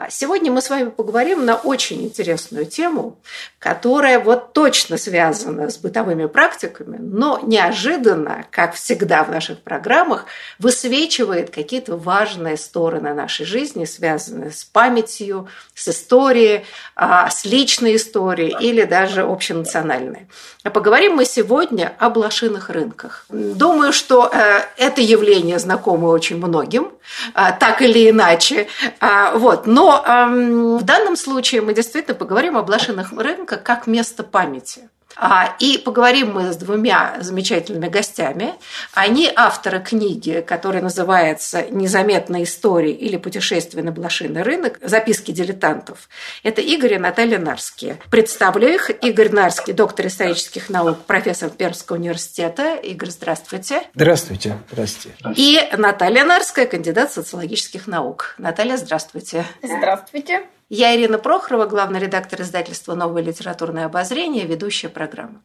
[0.00, 3.18] А сегодня мы с вами поговорим на очень интересную тему,
[3.58, 10.24] которая вот точно связана с бытовыми практиками, но неожиданно, как всегда в наших программах,
[10.58, 16.64] высвечивает какие-то важные стороны нашей жизни, связанные с памятью, с историей,
[16.96, 20.28] а, с личной историей или даже общенациональной.
[20.64, 23.26] А поговорим мы сегодня о блошиных рынках.
[23.28, 26.90] Думаю, что э, это явление знакомо очень многим,
[27.34, 28.66] э, так или иначе.
[29.34, 29.66] Вот.
[29.66, 34.88] Но Эм, в данном случае мы действительно поговорим о блошиных рынках как место памяти.
[35.16, 38.54] А, и поговорим мы с двумя замечательными гостями.
[38.94, 44.78] Они авторы книги, которая называется «Незаметная история» или «Путешествие на блошиный рынок.
[44.82, 46.08] Записки дилетантов».
[46.42, 47.98] Это Игорь и Наталья Нарские.
[48.10, 48.90] Представлю их.
[49.02, 52.74] Игорь Нарский, доктор исторических наук, профессор Пермского университета.
[52.76, 53.82] Игорь, здравствуйте.
[53.94, 54.58] Здравствуйте.
[54.70, 55.14] Здравствуйте.
[55.36, 58.34] И Наталья Нарская, кандидат социологических наук.
[58.38, 59.44] Наталья, здравствуйте.
[59.62, 60.46] Здравствуйте.
[60.72, 65.40] Я Ирина Прохорова, главный редактор издательства «Новое литературное обозрение», ведущая программы.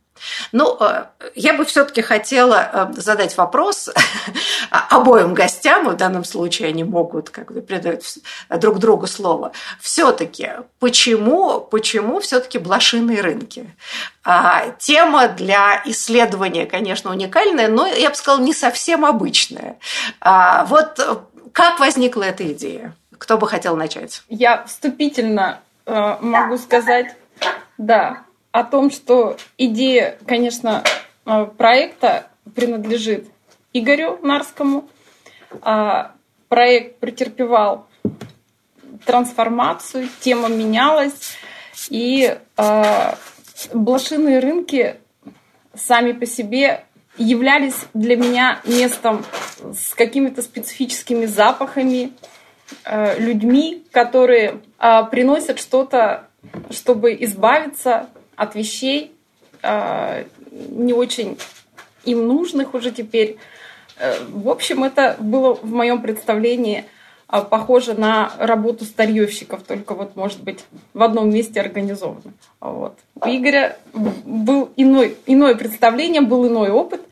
[0.52, 3.90] Ну, э, я бы все-таки хотела э, задать вопрос
[4.70, 8.20] обоим гостям, в данном случае они могут как бы передать
[8.50, 9.52] друг другу слово.
[9.82, 13.76] Все-таки, почему, почему все-таки блошиные рынки?
[14.24, 19.80] А, тема для исследования, конечно, уникальная, но, я бы сказала, не совсем обычная.
[20.22, 21.00] А, вот
[21.52, 22.94] как возникла эта идея?
[23.18, 24.24] Кто бы хотел начать?
[24.30, 27.16] Я вступительно э, могу сказать,
[27.78, 30.84] да, о том, что идея, конечно,
[31.26, 33.28] э, проекта принадлежит
[33.74, 34.88] Игорю Нарскому.
[35.62, 36.14] А
[36.50, 37.88] проект претерпевал
[39.06, 41.38] трансформацию, тема менялась,
[41.90, 43.14] и э,
[43.74, 44.96] блошиные рынки
[45.74, 46.86] сами по себе
[47.18, 49.26] являлись для меня местом
[49.74, 52.14] с какими-то специфическими запахами,
[53.18, 56.28] людьми, которые э, приносят что-то,
[56.70, 59.12] чтобы избавиться от вещей
[59.62, 61.38] э, не очень
[62.04, 63.38] им нужных уже теперь.
[64.30, 66.86] В общем, это было в моем представлении
[67.28, 72.34] похоже на работу старьевщиков, только вот, может быть, в одном месте организовано.
[72.60, 73.00] Вот.
[73.16, 77.02] У Игоря был иной, иное представление, был иной опыт–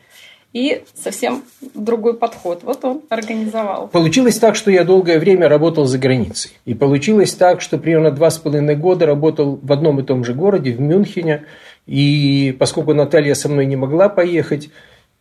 [0.53, 1.43] и совсем
[1.73, 2.61] другой подход.
[2.63, 3.87] Вот он организовал.
[3.87, 6.51] Получилось так, что я долгое время работал за границей.
[6.65, 10.33] И получилось так, что примерно два с половиной года работал в одном и том же
[10.33, 11.45] городе, в Мюнхене.
[11.87, 14.69] И поскольку Наталья со мной не могла поехать,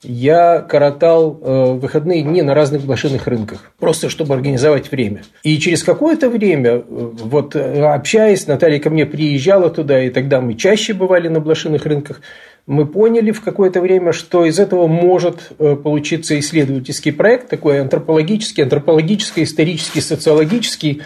[0.04, 5.22] я коротал э, выходные дни на разных блошиных рынках, просто чтобы организовать время.
[5.44, 10.54] И через какое-то время, э, вот общаясь, Наталья ко мне приезжала туда, и тогда мы
[10.54, 12.21] чаще бывали на блошиных рынках,
[12.66, 18.62] мы поняли в какое-то время, что из этого может э, получиться исследовательский проект, такой антропологический,
[18.62, 21.02] антропологический, исторический, социологический.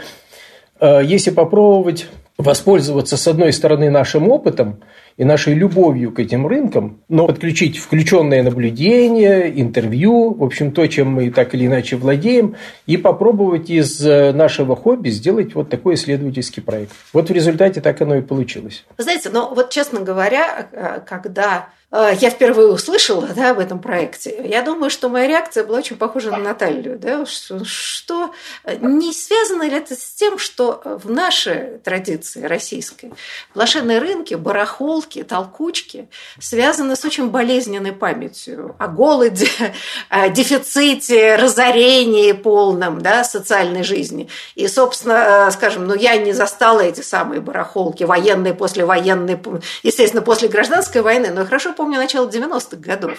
[0.81, 2.09] Э, если попробовать
[2.39, 4.81] воспользоваться, с одной стороны, нашим опытом
[5.17, 11.13] и нашей любовью к этим рынкам, но подключить включенное наблюдение, интервью, в общем, то, чем
[11.13, 16.63] мы так или иначе владеем, и попробовать из э, нашего хобби сделать вот такой исследовательский
[16.63, 16.93] проект.
[17.15, 18.85] Вот в результате так оно и получилось.
[18.99, 24.63] знаете, но вот, честно говоря, э, когда я впервые услышала да, об этом проекте, я
[24.63, 26.99] думаю, что моя реакция была очень похожа на Наталью.
[26.99, 28.33] Да, что, что
[28.81, 33.13] не связано ли это с тем, что в нашей традиции российской
[33.55, 36.09] блошиные рынки, барахолки, толкучки
[36.41, 39.49] связаны с очень болезненной памятью о голоде,
[40.09, 44.29] о дефиците, разорении полном да, социальной жизни.
[44.55, 49.41] И, собственно, э, скажем, ну, я не застала эти самые барахолки, военные, послевоенные,
[49.83, 53.19] естественно, после гражданской войны, но хорошо помню начало 90-х годов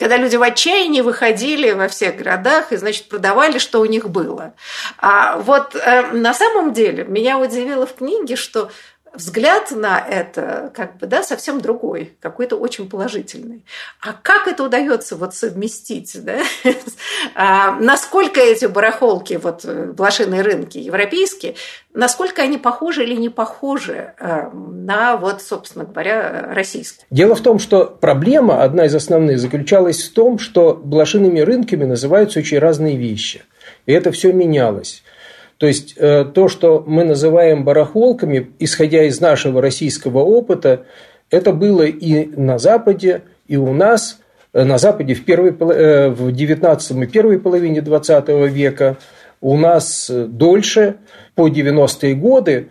[0.00, 4.54] когда люди в отчаянии выходили во всех городах и, значит, продавали, что у них было.
[4.96, 8.70] А вот э, на самом деле меня удивило в книге, что
[9.14, 13.64] взгляд на это как бы, да, совсем другой, какой-то очень положительный.
[14.00, 16.40] А как это удается вот совместить, да?
[17.34, 21.54] а, насколько эти барахолки, вот блошиные рынки европейские,
[21.92, 27.06] насколько они похожи или не похожи э, на, вот, собственно говоря, российские?
[27.10, 32.38] Дело в том, что проблема, одна из основных, заключалась в том, что блошиными рынками называются
[32.38, 33.42] очень разные вещи.
[33.86, 35.02] И это все менялось.
[35.60, 40.86] То есть э, то, что мы называем барахолками, исходя из нашего российского опыта,
[41.28, 44.20] это было и на Западе, и у нас,
[44.54, 48.96] э, на Западе в, первой, э, в 19 и первой половине 20 века,
[49.42, 50.96] у нас дольше,
[51.34, 52.68] по 90-е годы,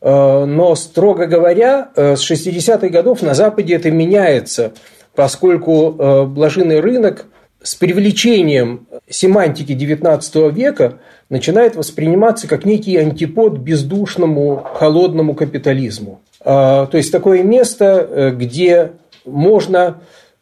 [0.00, 4.72] но, строго говоря, с 60-х годов на Западе это меняется,
[5.14, 7.26] поскольку блажинный рынок
[7.62, 16.20] с привлечением семантики XIX века начинает восприниматься как некий антипод бездушному холодному капитализму.
[16.40, 18.92] А, то есть такое место, э, где
[19.24, 20.00] можно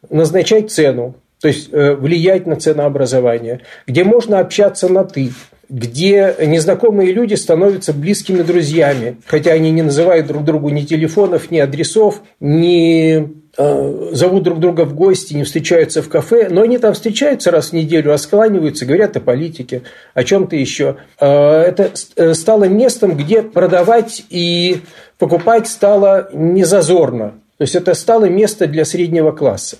[0.09, 5.31] назначать цену, то есть э, влиять на ценообразование, где можно общаться на «ты»,
[5.69, 11.59] где незнакомые люди становятся близкими друзьями, хотя они не называют друг другу ни телефонов, ни
[11.59, 17.49] адресов, ни зовут друг друга в гости, не встречаются в кафе, но они там встречаются
[17.49, 19.81] раз в неделю, раскланиваются, говорят о политике,
[20.13, 20.97] о чем-то еще.
[21.19, 24.81] Э, это э, стало местом, где продавать и
[25.17, 27.33] покупать стало незазорно.
[27.57, 29.77] То есть это стало место для среднего класса.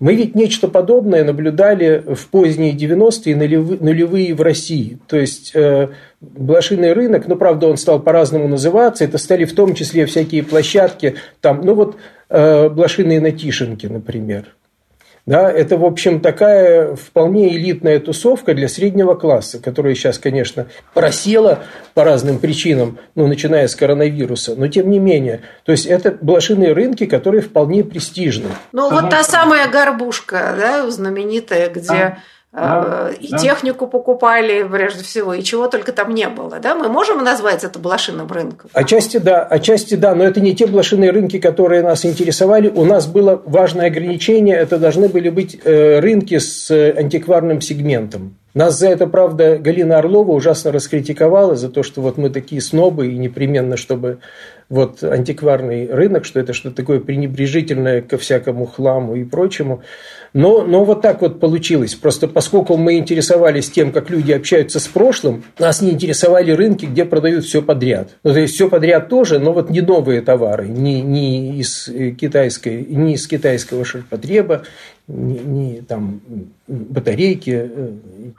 [0.00, 4.98] Мы ведь нечто подобное наблюдали в поздние 90-е и нулевые в России.
[5.08, 5.88] То есть э,
[6.20, 11.16] блошиный рынок, ну, правда, он стал по-разному называться, это стали в том числе всякие площадки,
[11.40, 11.96] там, ну, вот
[12.28, 14.54] э, блошиные натишенки, например.
[15.28, 21.58] Да, это, в общем, такая вполне элитная тусовка для среднего класса, которая сейчас, конечно, просела
[21.92, 25.42] по разным причинам, ну, начиная с коронавируса, но тем не менее.
[25.66, 28.48] То есть, это блошиные рынки, которые вполне престижны.
[28.72, 31.92] Ну, вот та самая горбушка, да, знаменитая, где...
[31.92, 32.18] А
[32.52, 33.38] да, и да.
[33.38, 36.58] технику покупали прежде всего, и чего только там не было.
[36.60, 36.74] Да?
[36.74, 38.70] Мы можем назвать это блошиным рынком?
[38.72, 42.68] Отчасти да, отчасти да, но это не те блошиные рынки, которые нас интересовали.
[42.68, 48.36] У нас было важное ограничение, это должны были быть э, рынки с э, антикварным сегментом.
[48.54, 53.08] Нас за это, правда, Галина Орлова ужасно раскритиковала за то, что вот мы такие снобы
[53.08, 54.18] и непременно, чтобы
[54.68, 59.82] вот антикварный рынок, что это что-то такое пренебрежительное ко всякому хламу и прочему.
[60.38, 61.96] Но, но вот так вот получилось.
[61.96, 67.04] Просто поскольку мы интересовались тем, как люди общаются с прошлым, нас не интересовали рынки, где
[67.04, 68.10] продают все подряд.
[68.22, 71.90] Ну, то есть все подряд тоже, но вот не новые товары, не, не, из,
[72.20, 74.62] китайской, не из китайского ширпотреба,
[75.08, 76.20] не, не там
[76.68, 77.70] батарейки.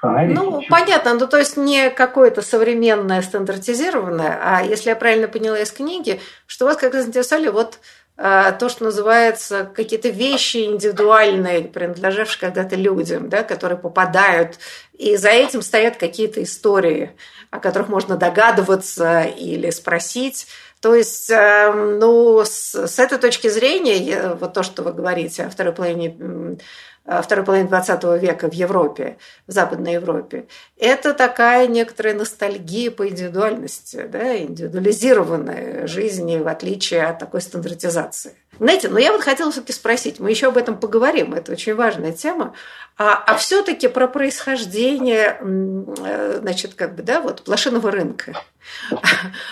[0.01, 5.60] Э, ну, понятно, ну то есть не какое-то современное стандартизированное, а если я правильно поняла
[5.60, 7.80] из книги, что вас как раз интересовали вот
[8.19, 14.60] то, что называется какие-то вещи индивидуальные, принадлежавшие когда-то людям, да, которые попадают,
[14.92, 17.16] и за этим стоят какие-то истории,
[17.50, 20.48] о которых можно догадываться или спросить.
[20.81, 25.50] То есть, эм, ну, с, с этой точки зрения, вот то, что вы говорите о
[25.50, 26.57] второй половине
[27.23, 29.17] второй половины 20 века в Европе,
[29.47, 30.47] в Западной Европе,
[30.77, 38.33] это такая некоторая ностальгия по индивидуальности, да, индивидуализированной жизни, в отличие от такой стандартизации.
[38.60, 42.12] Знаете, но я вот хотела все-таки спросить, мы еще об этом поговорим, это очень важная
[42.12, 42.53] тема,
[42.98, 48.34] а, а все-таки про происхождение, э, значит, как бы, да, вот блошиного рынка.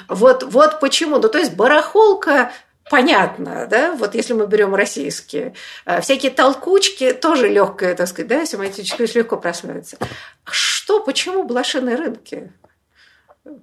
[0.10, 1.18] Вот, вот почему.
[1.18, 2.52] Ну, то есть барахолка
[2.90, 5.54] понятно, да, вот если мы берем российские,
[5.86, 9.98] э, всякие толкучки, тоже легкое, так сказать, да, семантически очень легко просматривается.
[10.44, 12.52] Что, почему блошиные рынки?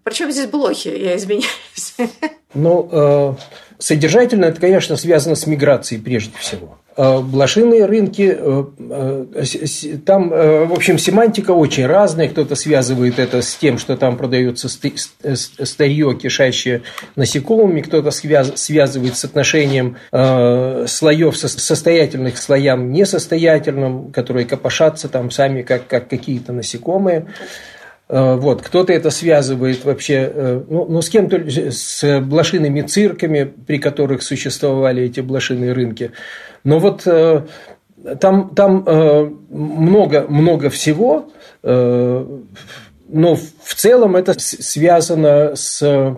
[0.03, 1.97] Причем здесь блохи, я извиняюсь.
[2.55, 3.35] Ну, э,
[3.79, 6.79] содержательно это, конечно, связано с миграцией прежде всего.
[6.97, 12.29] Э, блошиные рынки, э, э, там, в общем, семантика очень разная.
[12.29, 16.83] Кто-то связывает это с тем, что там продается старье, кишащее
[17.17, 25.89] насекомыми, кто-то связывает с отношением слоев состоятельных к слоям несостоятельным, которые копошатся там сами, как,
[25.89, 27.27] как какие-то насекомые.
[28.07, 35.05] Вот, кто-то это связывает вообще, ну, ну с кем-то, с блошиными цирками, при которых существовали
[35.05, 36.11] эти блошиные рынки.
[36.65, 37.43] Но вот э,
[38.21, 41.31] там, там э, много, много всего,
[41.63, 42.27] э,
[43.09, 46.17] но в целом это связано с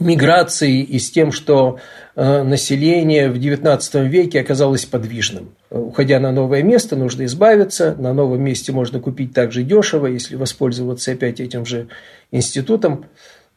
[0.00, 1.78] миграцией и с тем, что
[2.16, 5.54] население в XIX веке оказалось подвижным.
[5.70, 7.94] Уходя на новое место, нужно избавиться.
[7.98, 11.88] На новом месте можно купить также дешево, если воспользоваться опять этим же
[12.30, 13.06] институтом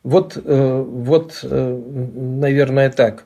[0.04, 1.82] Вот, э, вот э,
[2.16, 3.26] наверное, так.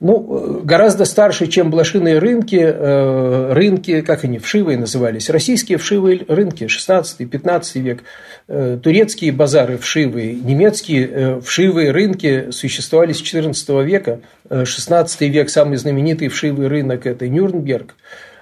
[0.00, 6.64] Ну, гораздо старше, чем блошиные рынки, э, рынки, как они, вшивые назывались, российские вшивые рынки,
[6.64, 8.02] 16-15 век,
[8.48, 14.20] э, турецкие базары вшивые, немецкие э, вшивые рынки существовали с 14 века,
[14.50, 17.96] 16 век, самый знаменитый вшивый рынок– это Нюрнберг,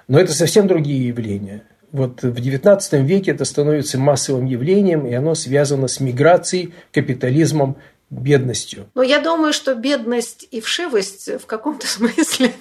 [0.09, 1.63] но это совсем другие явления.
[1.93, 7.77] Вот в XIX веке это становится массовым явлением, и оно связано с миграцией, капитализмом
[8.11, 8.89] бедностью?
[8.95, 12.53] Ну, я думаю, что бедность и вшивость в каком-то смысле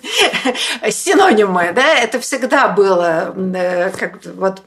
[0.90, 4.62] синонимы, да, это всегда было э, как вот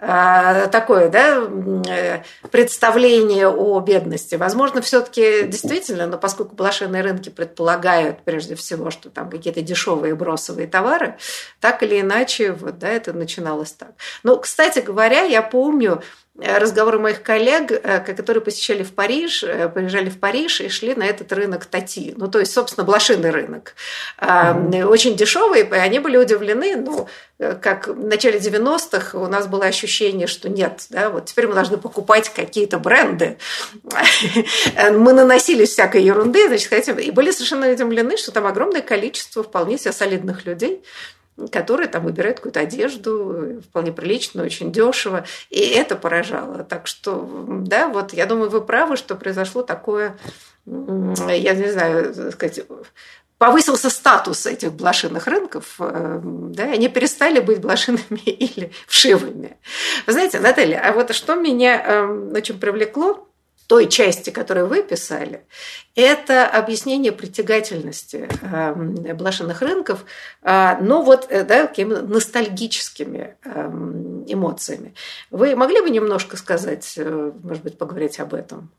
[0.00, 1.42] э, такое да,
[1.88, 4.36] э, представление о бедности.
[4.36, 10.68] Возможно, все-таки действительно, но поскольку блошиные рынки предполагают прежде всего, что там какие-то дешевые бросовые
[10.68, 11.16] товары,
[11.60, 13.92] так или иначе, вот, да, это начиналось так.
[14.22, 16.02] Ну, кстати говоря, я помню,
[16.38, 21.04] разговоры моих коллег, э, которые посещали в Париж, э, приезжали в Париж и шли на
[21.04, 23.74] этот рынок Тати, ну, то есть, собственно, блошиный рынок.
[24.18, 30.26] Очень дешевый, и они были удивлены, ну, как в начале 90-х у нас было ощущение,
[30.26, 33.38] что нет, да, вот теперь мы должны покупать какие-то бренды.
[34.90, 39.78] Мы наносили всякой ерунды, значит, хотим, и были совершенно удивлены, что там огромное количество вполне
[39.78, 40.82] себе солидных людей,
[41.52, 45.24] которые там выбирают какую-то одежду вполне приличную, очень дешево.
[45.50, 46.64] И это поражало.
[46.64, 50.18] Так что, да, вот я думаю, вы правы, что произошло такое,
[50.66, 52.66] я не знаю, так сказать,
[53.38, 59.56] повысился статус этих блошиных рынков, э, да, они перестали быть блошиными или вшивыми.
[60.06, 63.27] Вы знаете, Наталья, а вот что меня эм, очень привлекло,
[63.68, 65.42] той части, которую вы писали,
[65.94, 70.06] это объяснение притягательности эм, блошиных рынков,
[70.42, 74.94] а, но вот э, да, ностальгическими эм, эмоциями.
[75.30, 78.70] Вы могли бы немножко сказать, э, может быть, поговорить об этом?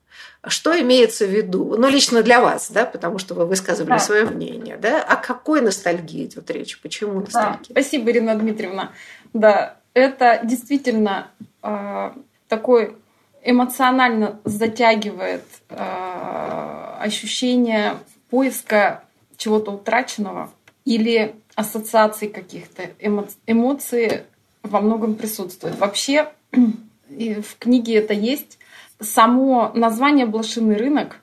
[0.47, 1.75] Что имеется в виду?
[1.77, 3.99] Ну, лично для вас, да, потому что вы высказывали да.
[3.99, 5.03] свое мнение, да?
[5.03, 6.81] О какой ностальгии идет речь?
[6.81, 7.59] Почему ностальгия?
[7.59, 7.81] Да.
[7.81, 8.91] Спасибо, Ирина Дмитриевна.
[9.33, 11.29] Да, это действительно
[11.61, 12.11] э,
[12.47, 12.97] такой
[13.43, 17.97] эмоционально затягивает э, ощущение
[18.29, 19.03] поиска
[19.37, 20.51] чего-то утраченного
[20.85, 22.89] или ассоциаций каких-то.
[22.99, 24.25] Эмо эмоции
[24.63, 25.77] во многом присутствуют.
[25.77, 26.31] Вообще
[27.09, 28.59] и в книге это есть.
[28.99, 31.21] Само название «Блошиный рынок»,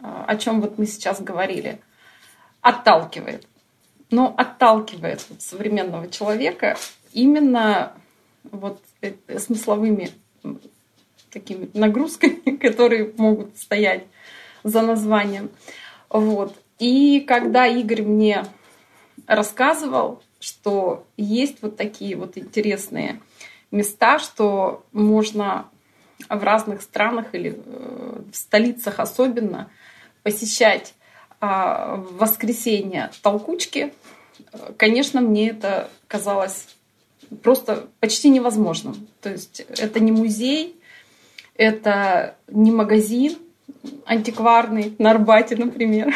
[0.00, 1.80] э, о чем вот мы сейчас говорили,
[2.62, 3.46] отталкивает.
[4.10, 6.76] Но отталкивает вот современного человека
[7.12, 7.92] именно
[8.50, 10.10] вот э, смысловыми
[11.30, 14.04] такими нагрузками, которые могут стоять
[14.64, 15.50] за названием.
[16.08, 16.56] Вот.
[16.78, 18.44] И когда Игорь мне
[19.26, 23.20] рассказывал, что есть вот такие вот интересные
[23.70, 25.68] места, что можно
[26.28, 29.70] в разных странах или э, в столицах особенно
[30.22, 30.94] посещать
[31.40, 33.92] а, в воскресенье толкучки,
[34.76, 36.76] конечно, мне это казалось
[37.42, 39.08] просто почти невозможным.
[39.20, 40.75] То есть это не музей,
[41.58, 43.36] это не магазин
[44.04, 46.14] антикварный на Арбате, например,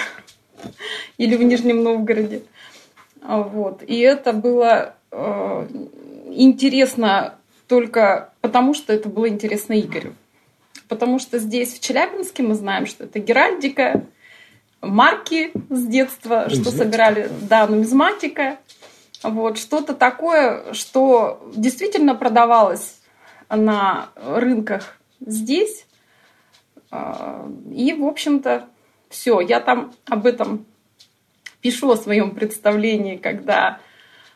[1.19, 2.43] или в Нижнем Новгороде.
[3.23, 3.83] Вот.
[3.87, 5.67] И это было э,
[6.31, 7.35] интересно
[7.69, 10.15] только потому, что это было интересно Игорю.
[10.89, 14.05] Потому что здесь, в Челябинске, мы знаем, что это геральдика,
[14.81, 18.59] марки с детства, что собирали, да, нумизматика.
[19.23, 22.97] Вот, что-то такое, что действительно продавалось
[23.51, 25.87] на рынках здесь.
[26.91, 28.67] А, и, в общем-то,
[29.09, 29.41] все.
[29.41, 30.67] Я там об этом
[31.61, 33.79] пишу о своем представлении, когда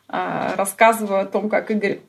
[0.09, 2.01] а, рассказываю о том, как Игорь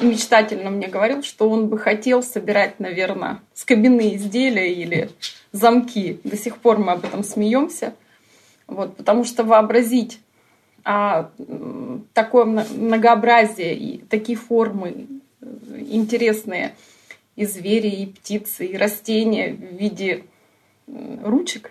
[0.00, 5.10] мечтательно мне говорил, что он бы хотел собирать, наверное, скобяные изделия или
[5.52, 6.20] замки.
[6.24, 7.94] До сих пор мы об этом смеемся.
[8.66, 10.20] Вот, потому что вообразить
[10.84, 11.30] а,
[12.12, 15.06] такое многообразие и такие формы
[15.40, 16.74] интересные–
[17.36, 20.24] и звери, и птицы, и растения в виде
[20.86, 21.70] ручек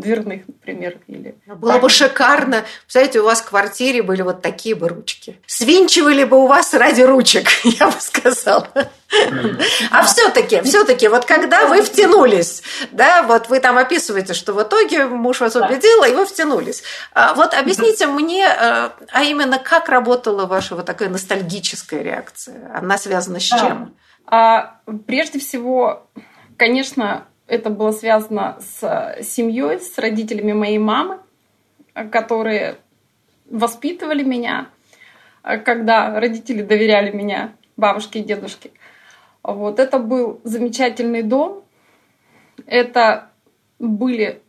[0.00, 1.34] дверных, например, или...
[1.46, 2.64] Было бы шикарно.
[2.82, 5.38] Представляете, у вас в квартире были вот такие бы ручки.
[5.46, 8.66] Свинчивали бы у вас ради ручек, я бы сказала.
[9.90, 12.62] А все-таки, все-таки, вот когда вы втянулись,
[12.92, 16.82] да, вот вы там описываете, что в итоге муж вас убедил, и вы втянулись.
[17.12, 22.70] А вот объясните мне, э, а именно как работала ваша вот такая ностальгическая реакция?
[22.74, 23.94] Она связана с чем?
[24.30, 26.06] А, прежде всего,
[26.56, 31.18] конечно, это было связано с семьей, с родителями моей мамы,
[32.12, 32.76] которые
[33.50, 34.68] воспитывали меня,
[35.42, 38.70] когда родители доверяли меня, бабушке и дедушке.
[39.42, 41.64] Вот это был замечательный дом,
[42.66, 43.30] Это
[43.80, 44.40] были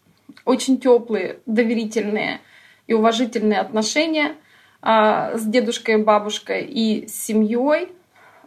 [0.45, 2.41] очень теплые, доверительные
[2.85, 4.35] и уважительные отношения
[4.81, 7.89] а, с дедушкой и бабушкой и с семьей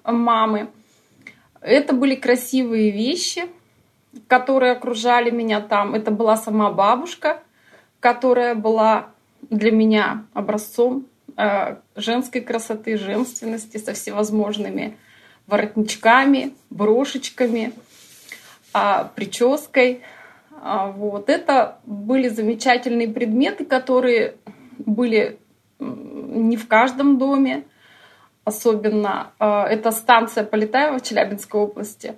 [0.04, 0.68] мамы.
[1.64, 3.46] Это были красивые вещи,
[4.28, 5.94] которые окружали меня там.
[5.94, 7.42] Это была сама бабушка,
[8.00, 9.06] которая была
[9.48, 11.06] для меня образцом
[11.38, 14.98] э, женской красоты, женственности со всевозможными
[15.46, 17.72] воротничками, брошечками,
[18.74, 20.02] э, прической.
[20.62, 21.30] Э, вот.
[21.30, 24.34] Это были замечательные предметы, которые
[24.78, 25.38] были
[25.78, 27.64] не в каждом доме.
[28.44, 32.14] Особенно э, это станция Полетаева в Челябинской области.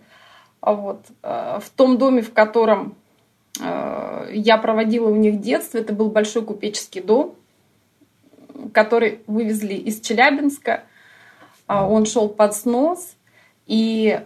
[0.60, 1.02] А вот.
[1.22, 2.96] Э, в том доме, в котором
[3.60, 7.36] э, я проводила у них детство, это был большой купеческий дом,
[8.72, 10.82] который вывезли из Челябинска.
[11.68, 13.16] Он шел под снос,
[13.66, 14.20] и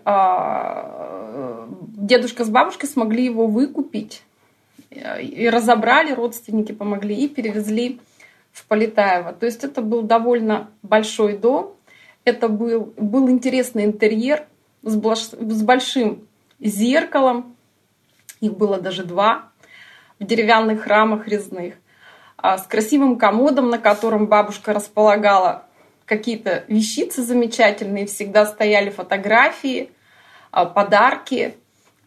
[1.96, 4.22] дедушка с бабушкой смогли его выкупить
[4.90, 7.98] и разобрали, родственники помогли и перевезли
[8.52, 9.32] в Полетаево.
[9.32, 11.76] То есть это был довольно большой дом,
[12.30, 14.46] это был, был интересный интерьер
[14.82, 16.26] с, блаш, с большим
[16.58, 17.56] зеркалом,
[18.40, 19.50] их было даже два,
[20.18, 21.74] в деревянных рамах резных,
[22.36, 25.66] а с красивым комодом, на котором бабушка располагала
[26.06, 29.90] какие-то вещицы замечательные, всегда стояли фотографии,
[30.50, 31.54] а, подарки,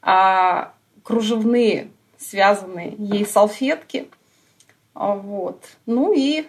[0.01, 4.10] а, кружевные, связанные ей салфетки–
[4.94, 5.63] вот.
[5.86, 6.46] Ну и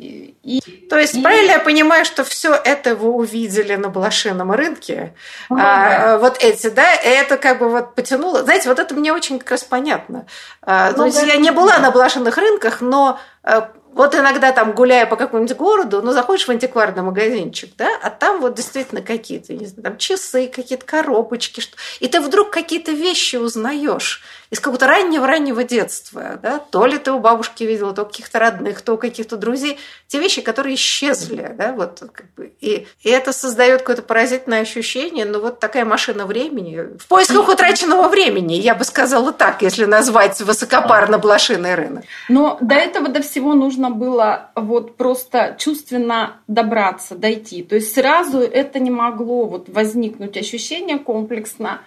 [0.00, 1.20] и, и, То есть, и...
[1.20, 5.12] правильно я понимаю, что все это вы увидели на блошином рынке?
[5.50, 6.18] А, да.
[6.18, 8.42] Вот эти, да, это как бы вот потянуло.
[8.42, 10.24] Знаете, вот это мне очень как раз понятно.
[10.62, 14.72] А, ну, То есть, я не была на блошиных рынках, но а, вот иногда там,
[14.72, 19.52] гуляя по какому-нибудь городу, ну, заходишь в антикварный магазинчик, да, а там вот действительно какие-то,
[19.52, 21.76] не знаю, там часы, какие-то коробочки, что...
[21.98, 27.20] и ты вдруг какие-то вещи узнаешь из какого-то раннего-раннего детства, да, то ли ты у
[27.20, 29.78] бабушки видела, то у каких-то родных, то у каких-то друзей,
[30.08, 35.24] те вещи, которые исчезли, да, вот, как бы, и, и это создает какое-то поразительное ощущение,
[35.24, 40.40] ну, вот такая машина времени, в поисках утраченного времени, я бы сказала так, если назвать
[40.40, 42.04] высокопарно блошиный рынок.
[42.28, 48.40] Но до этого, до всего нужно было вот просто чувственно добраться, дойти, то есть сразу
[48.40, 51.80] это не могло вот возникнуть ощущение комплексно,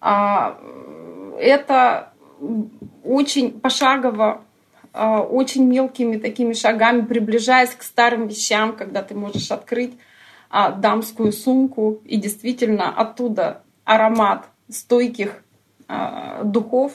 [0.00, 0.58] а,
[1.38, 2.12] это
[3.04, 4.42] очень пошагово,
[4.92, 9.94] а, очень мелкими такими шагами, приближаясь к старым вещам, когда ты можешь открыть
[10.48, 15.42] а, дамскую сумку и действительно оттуда аромат стойких
[16.44, 16.92] духов.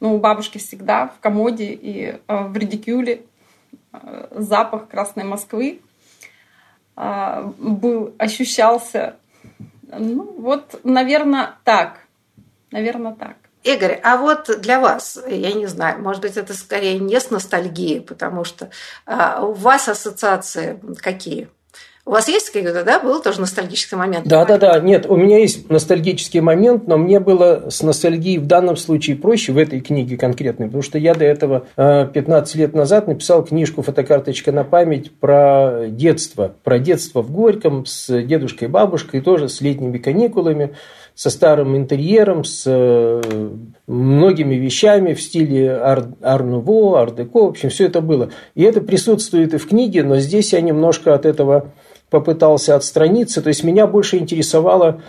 [0.00, 3.26] Ну, у бабушки всегда в комоде и в редикюле
[4.30, 5.80] запах Красной Москвы
[6.96, 9.16] был, ощущался.
[9.82, 11.98] Ну, вот, наверное, так.
[12.70, 13.36] Наверное, так.
[13.64, 18.02] Игорь, а вот для вас, я не знаю, может быть, это скорее не с ностальгией,
[18.02, 18.70] потому что
[19.06, 21.48] а, у вас ассоциации какие?
[22.06, 24.26] У вас есть какой-то, да, был тоже ностальгический момент?
[24.26, 24.78] Да, да, да.
[24.78, 29.52] Нет, у меня есть ностальгический момент, но мне было с ностальгией в данном случае проще
[29.52, 33.80] в этой книге конкретной, потому что я до этого 15 э, лет назад написал книжку
[33.80, 36.54] «Фотокарточка на память» про детство.
[36.62, 40.74] Про детство в Горьком с дедушкой и бабушкой, тоже с летними каникулами
[41.14, 43.22] со старым интерьером, с э,
[43.86, 48.30] многими вещами в стиле ар-нуво, ар-деко, в общем, все это было.
[48.54, 51.72] И это присутствует и в книге, но здесь я немножко от этого
[52.10, 53.42] попытался отстраниться.
[53.42, 55.02] То есть меня больше интересовало,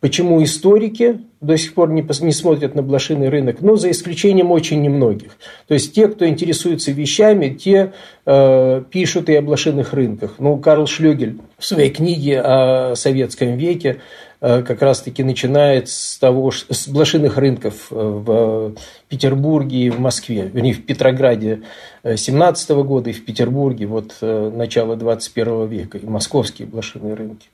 [0.00, 4.82] почему историки до сих пор не, не смотрят на блошиный рынок, но за исключением очень
[4.82, 5.36] немногих.
[5.66, 7.92] То есть те, кто интересуется вещами, те
[8.26, 10.36] э, пишут и о блошиных рынках.
[10.38, 14.00] Ну, Карл Шлёгель в своей книге о советском веке
[14.44, 18.74] как раз-таки начинает с того, с блошиных рынков э, в
[19.08, 21.62] Петербурге и в Москве, вернее, в Петрограде
[22.04, 27.48] 17 -го года и в Петербурге вот э, начало 21 века, и московские блошиные рынки.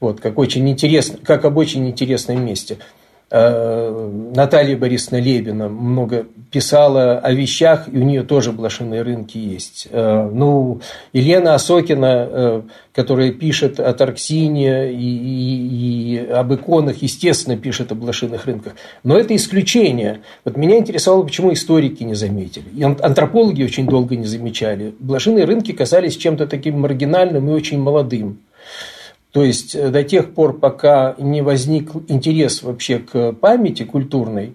[0.00, 3.03] Вот, как, очень интересно, как об очень интересном месте– Э,
[3.34, 9.88] Наталья Борисовна Лебина много писала о вещах, и у нее тоже блошиные рынки есть.
[9.90, 10.80] Э, ну,
[11.12, 17.96] Елена Осокина, э, которая пишет о Тарксине и, и, и об иконах, естественно, пишет о
[17.96, 18.74] блошиных рынках.
[19.02, 20.20] Но это исключение.
[20.44, 22.66] Вот меня интересовало, почему историки не заметили.
[22.72, 24.94] И антропологи очень долго не замечали.
[25.00, 28.38] Блошиные рынки казались чем-то таким маргинальным и очень молодым.
[29.34, 34.54] То есть э, до тех пор, пока не возник интерес вообще к памяти культурной,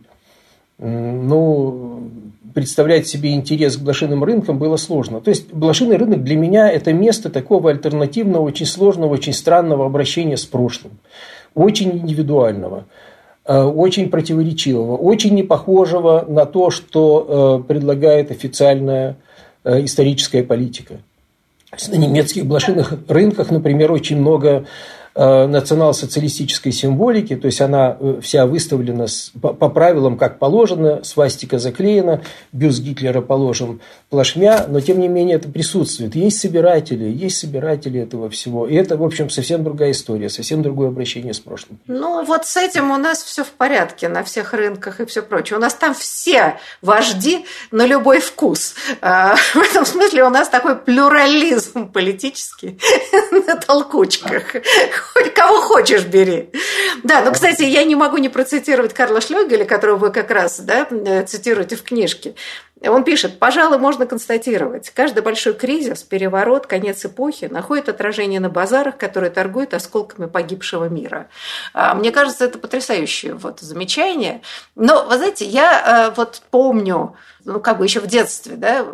[0.78, 2.10] ну,
[2.54, 5.20] представлять себе интерес к блошиным рынкам было сложно.
[5.20, 10.38] То есть блошиный рынок для меня это место такого альтернативного, очень сложного, очень странного обращения
[10.38, 10.94] с прошлым,
[11.56, 12.86] очень индивидуального.
[13.46, 19.18] очень противоречивого, очень не похожего на то, что предлагает официальная
[19.66, 21.00] историческая политика.
[21.72, 24.66] На немецких блошиных рынках, например, очень много
[25.16, 29.08] национал-социалистической символики, то есть она э, вся выставлена
[29.42, 35.50] по, правилам, как положено, свастика заклеена, бюст Гитлера положен плашмя, но тем не менее это
[35.50, 36.16] присутствует.
[36.16, 38.68] Есть собиратели, есть собиратели этого всего.
[38.68, 41.80] И это, в общем, совсем другая история, совсем другое обращение с прошлым.
[41.88, 45.58] Ну, вот с этим у нас все в порядке на всех рынках и все прочее.
[45.58, 48.76] У нас там все вожди на любой вкус.
[49.02, 52.80] А, в этом смысле у нас такой плюрализм политический
[53.32, 54.56] на толкучках
[55.00, 56.50] хоть кого хочешь бери.
[57.04, 60.88] Да, ну, кстати, я не могу не процитировать Карла Шлёгеля, которого вы как раз да,
[61.26, 62.36] цитируете в книжке.
[62.82, 68.98] Он пишет, пожалуй, можно констатировать, каждый большой кризис, переворот, конец эпохи находит отражение на базарах,
[68.98, 71.28] которые торгуют осколками погибшего мира.
[71.74, 74.42] А, мне кажется, это потрясающее вот замечание.
[74.76, 77.16] Но, вы знаете, я э, вот помню,
[77.50, 78.86] ну, как бы еще в детстве, да,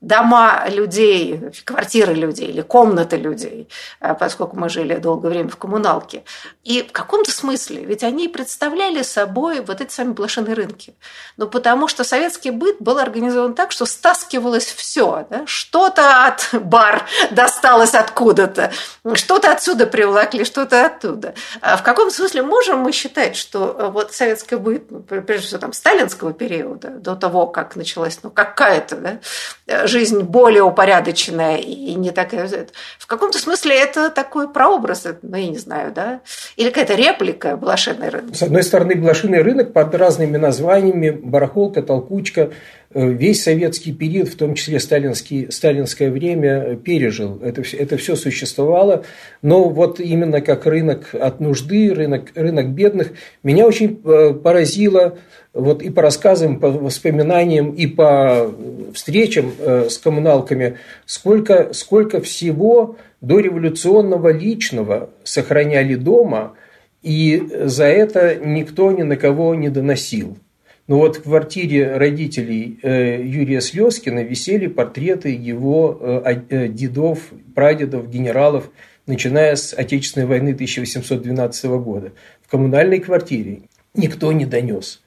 [0.00, 3.68] дома людей, квартиры людей или комнаты людей,
[4.00, 6.22] э, поскольку мы жили долгое время в коммуналке.
[6.62, 10.94] И в каком-то смысле, ведь они представляли собой вот эти сами блошиные рынки.
[11.36, 15.26] Ну, потому что советский быт был организован так, что стаскивалось все.
[15.30, 15.46] Да?
[15.46, 18.72] Что-то от бар досталось откуда-то,
[19.14, 21.34] что-то отсюда привлекли, что-то оттуда.
[21.60, 25.60] А в каком смысле можем мы считать, что э, вот советский быт, ну, прежде всего
[25.60, 29.20] там сталинского периода, до того, как началась ну, какая-то
[29.66, 32.48] да, жизнь более упорядоченная и не такая...
[32.98, 36.20] В каком-то смысле это такой прообраз, ну, я не знаю, да?
[36.56, 38.34] Или какая-то реплика блошиный рынок?
[38.34, 42.50] С одной стороны, блошиный рынок под разными названиями, барахолка, толкучка,
[42.92, 47.40] э, весь советский период, в том числе сталинский, сталинское время, пережил.
[47.40, 49.04] Это, это все существовало.
[49.42, 53.12] Но вот именно как рынок от нужды, рынок, рынок бедных,
[53.44, 55.18] меня очень э, поразило
[55.56, 58.52] вот и по рассказам, по воспоминаниям, и по
[58.92, 66.52] встречам э, с коммуналками, сколько, сколько всего дореволюционного личного сохраняли дома,
[67.02, 70.36] и за это никто ни на кого не доносил.
[70.88, 77.20] Но вот в квартире родителей э, Юрия Слезкина висели портреты его э, дедов,
[77.54, 78.70] прадедов, генералов,
[79.06, 82.12] начиная с Отечественной войны 1812 года.
[82.46, 83.62] В коммунальной квартире
[83.94, 85.00] никто не донес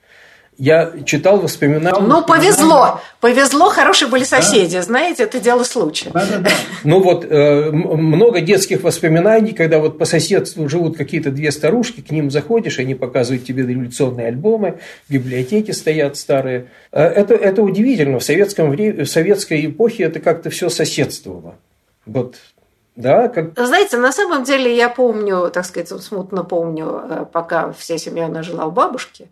[0.59, 2.01] я читал воспоминания.
[2.01, 2.99] Ну, повезло.
[3.21, 4.75] Повезло, хорошие были соседи.
[4.75, 4.83] Да?
[4.83, 6.11] Знаете, это дело случая.
[6.13, 6.49] Да, да, да.
[6.83, 12.11] Ну, вот э, много детских воспоминаний, когда вот по соседству живут какие-то две старушки, к
[12.11, 16.67] ним заходишь, они показывают тебе революционные альбомы, в библиотеке стоят старые.
[16.91, 18.19] Э, это, это удивительно.
[18.19, 21.55] В, советском в советской эпохе это как-то все соседствовало.
[22.05, 22.35] Вот
[22.97, 23.57] да, как...
[23.57, 28.31] Знаете, на самом деле я помню, так сказать, смутно помню, э, пока вся семья у
[28.31, 29.29] нас жила у бабушки,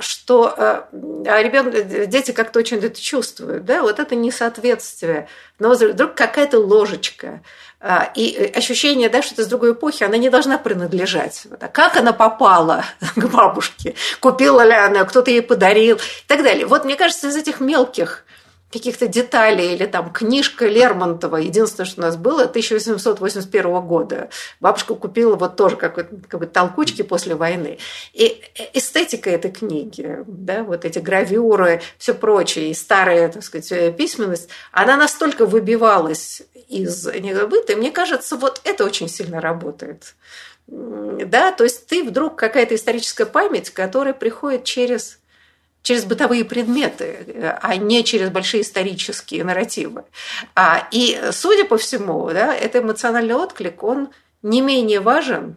[0.00, 0.82] что э,
[1.28, 5.28] а ребенок, дети как-то очень это чувствуют, да, вот это несоответствие.
[5.60, 7.42] Но вдруг какая-то ложечка,
[7.78, 11.46] а, и ощущение, да, что это с другой эпохи, она не должна принадлежать.
[11.60, 13.94] А как она попала к бабушке?
[14.18, 16.66] Купила ли она, кто-то ей подарил и так далее.
[16.66, 18.24] Вот мне кажется, из этих мелких
[18.72, 24.30] каких-то деталей, или там книжка Лермонтова, единственное, что у нас было, 1881 года.
[24.60, 27.78] Бабушка купила вот тоже какой-то какой толкучки после войны.
[28.12, 34.48] И эстетика этой книги, да, вот эти гравюры, все прочее, и старая, так сказать, письменность,
[34.72, 40.14] она настолько выбивалась из быта, и мне кажется, вот это очень сильно работает.
[40.66, 45.18] Да, то есть ты вдруг какая-то историческая память, которая приходит через
[45.82, 50.04] через бытовые предметы, а не через большие исторические нарративы.
[50.54, 54.10] А, и, судя по всему, да, этот эмоциональный отклик, он
[54.42, 55.56] не менее важен,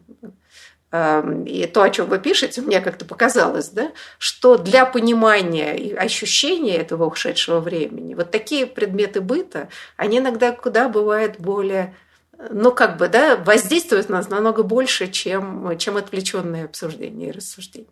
[0.91, 5.93] эм, и то, о чем вы пишете, мне как-то показалось, да, что для понимания и
[5.93, 11.95] ощущения этого ушедшего времени вот такие предметы быта, они иногда куда бывают более
[12.49, 17.87] ну, как бы, да, воздействуют на нас намного больше, чем, чем отвлеченные обсуждения и рассуждения.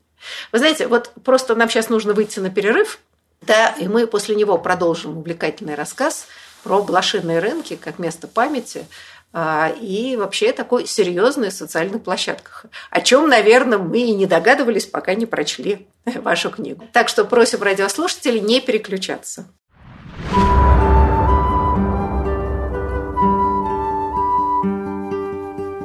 [0.51, 2.99] Вы знаете, вот просто нам сейчас нужно выйти на перерыв,
[3.41, 6.27] да, и мы после него продолжим увлекательный рассказ
[6.63, 8.85] про блошиные рынки как место памяти
[9.33, 15.15] а, и вообще такой серьезной социальной площадках, о чем, наверное, мы и не догадывались, пока
[15.15, 16.87] не прочли вашу книгу.
[16.93, 19.45] Так что просим радиослушателей не переключаться.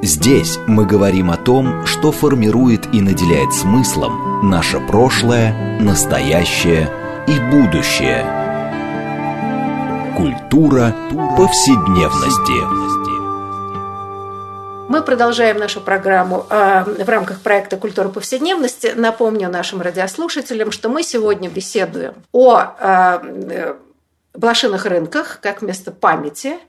[0.09, 6.89] Здесь мы говорим о том, что формирует и наделяет смыслом наше прошлое, настоящее
[7.27, 8.25] и будущее.
[10.17, 10.97] Культура
[11.37, 12.59] повседневности.
[14.89, 18.95] Мы продолжаем нашу программу э, в рамках проекта «Культура повседневности».
[18.97, 23.75] Напомню нашим радиослушателям, что мы сегодня беседуем о э,
[24.33, 26.57] блошиных рынках как место памяти–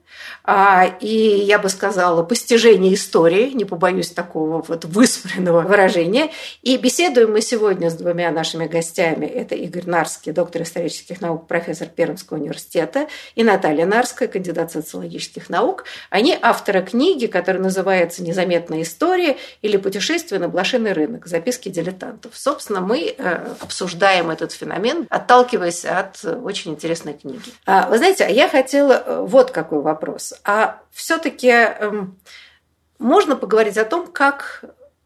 [1.02, 6.32] и я бы сказала, постижение истории, не побоюсь такого вот выспренного выражения.
[6.62, 9.26] И беседуем мы сегодня с двумя нашими гостями.
[9.26, 15.86] Это Игорь Нарский, доктор исторических наук, профессор Пермского университета, и Наталья Нарская, кандидат социологических наук.
[16.10, 21.28] Они авторы книги, которая называется «Незаметная история» или «Путешествие на блошиный рынок.
[21.28, 22.36] Записки дилетантов».
[22.36, 27.52] Собственно, мы э, обсуждаем этот феномен, отталкиваясь от очень интересной книги.
[27.66, 30.34] А, вы знаете, а я хотела э, вот какой вопрос вопрос.
[30.44, 32.20] А все-таки эм,
[32.98, 34.66] можно поговорить о том, как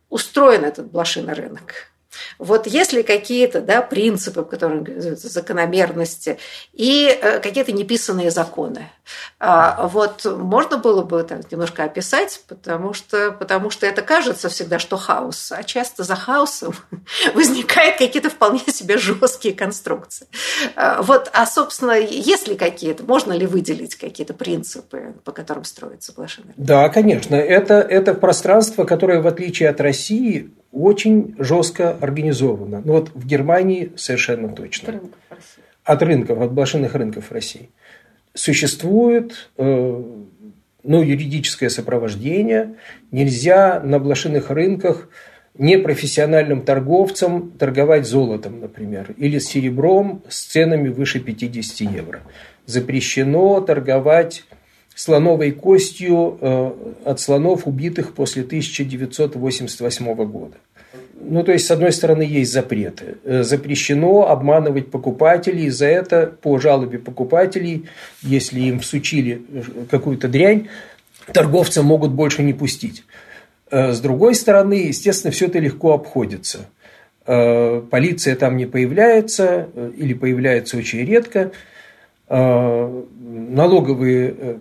[0.10, 1.92] устроен этот блошиный рынок.
[2.40, 6.38] Вот если какие-то да, принципы, которые закономерности,
[6.74, 8.90] и э, какие-то неписанные законы,
[9.40, 14.80] а, вот можно было бы так немножко описать, потому что, потому что это кажется всегда,
[14.80, 16.74] что хаос, а часто за хаосом
[17.34, 20.28] возникают какие-то вполне себе жесткие конструкции.
[20.76, 26.14] А, вот, а, собственно, есть ли какие-то, можно ли выделить какие-то принципы, по которым строится
[26.14, 26.54] блошиный?
[26.56, 27.36] Да, конечно.
[27.36, 32.82] Это, это пространство, которое, в отличие от России, очень жестко организовано.
[32.84, 34.90] Ну вот в Германии совершенно точно.
[34.90, 35.64] От рынков России.
[35.84, 37.70] От рынков, от блошиных рынков России.
[38.34, 40.04] Существует э,
[40.84, 42.76] ну, юридическое сопровождение.
[43.12, 45.10] Нельзя на блошиных рынках
[45.58, 52.22] непрофессиональным торговцам торговать золотом, например, или серебром с ценами выше 50 евро.
[52.66, 54.46] Запрещено торговать
[54.96, 56.72] слоновой костью э,
[57.06, 60.56] от слонов, убитых после 1988 года.
[61.20, 63.18] Ну, то есть, с одной стороны, есть запреты.
[63.24, 65.70] Э, запрещено обманывать покупателей.
[65.70, 67.88] За это, по жалобе покупателей,
[68.22, 70.68] если им всучили э, какую-то дрянь,
[71.32, 73.04] торговцы могут больше не пустить.
[73.72, 76.68] С другой стороны, естественно, все это легко обходится.
[77.26, 81.52] Полиция там не появляется или появляется очень редко.
[82.30, 84.60] Налоговые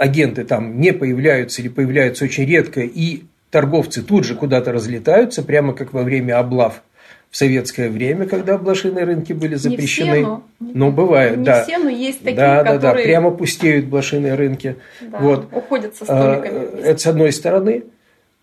[0.00, 5.74] агенты там не появляются или появляются очень редко, и торговцы тут же куда-то разлетаются, прямо
[5.74, 6.82] как во время облав
[7.30, 10.16] в советское время, когда блошиные рынки были запрещены.
[10.16, 11.64] Не все, но, но бывает, не да.
[11.64, 12.80] все, но есть такие, да, которые...
[12.80, 14.76] Да, да, прямо пустеют блошиные рынки.
[15.02, 15.48] Да, вот.
[15.52, 16.58] Уходят со столиками.
[16.58, 17.84] А, это с одной стороны.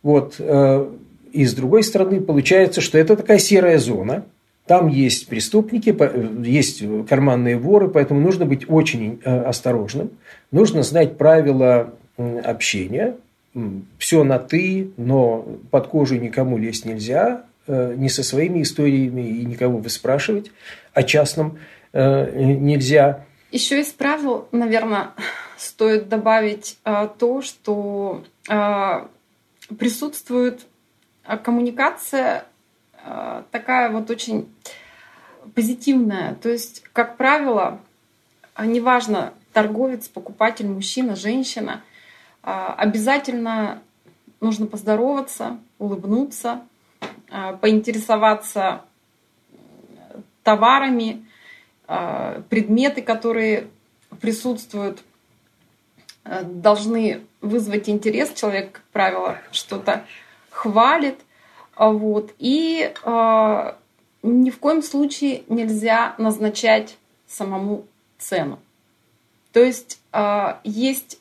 [0.03, 0.35] Вот.
[0.39, 0.87] Э,
[1.33, 4.25] и с другой стороны, получается, что это такая серая зона.
[4.67, 5.95] Там есть преступники,
[6.45, 10.11] есть карманные воры, поэтому нужно быть очень э, осторожным.
[10.51, 13.15] Нужно знать правила общения.
[13.97, 19.45] Все на «ты», но под кожу никому лезть нельзя, э, ни со своими историями и
[19.45, 20.51] никого выспрашивать
[20.93, 21.57] о частном
[21.93, 23.25] э, нельзя.
[23.51, 25.11] Еще из правил, наверное,
[25.57, 28.23] стоит добавить э, то, что
[29.77, 30.61] присутствует
[31.43, 32.45] коммуникация
[33.51, 34.47] такая вот очень
[35.55, 36.35] позитивная.
[36.35, 37.79] То есть, как правило,
[38.59, 41.83] неважно, торговец, покупатель, мужчина, женщина,
[42.43, 43.81] а, обязательно
[44.39, 46.61] нужно поздороваться, улыбнуться,
[47.31, 48.83] а, поинтересоваться
[50.43, 51.25] товарами,
[51.87, 53.67] а, предметы, которые
[54.21, 55.03] присутствуют,
[56.23, 58.33] должны вызвать интерес.
[58.33, 60.05] Человек, как правило, что-то
[60.49, 61.17] хвалит.
[61.77, 62.33] Вот.
[62.39, 62.93] И
[64.23, 67.85] ни в коем случае нельзя назначать самому
[68.17, 68.59] цену.
[69.51, 71.19] То есть а, есть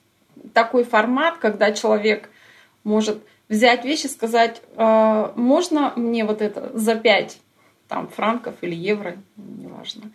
[0.52, 2.30] такой формат, когда человек
[2.84, 7.38] может взять вещи и сказать, а, можно мне вот это за 5
[7.88, 10.10] там, франков или евро, неважно.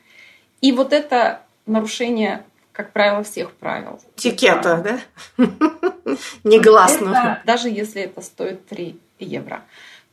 [0.62, 4.00] И вот это нарушение, как правило, всех правил.
[4.18, 5.02] Этикета,
[5.38, 5.46] да?
[6.44, 7.42] Негласно.
[7.46, 9.64] Даже если это стоит 3 евро.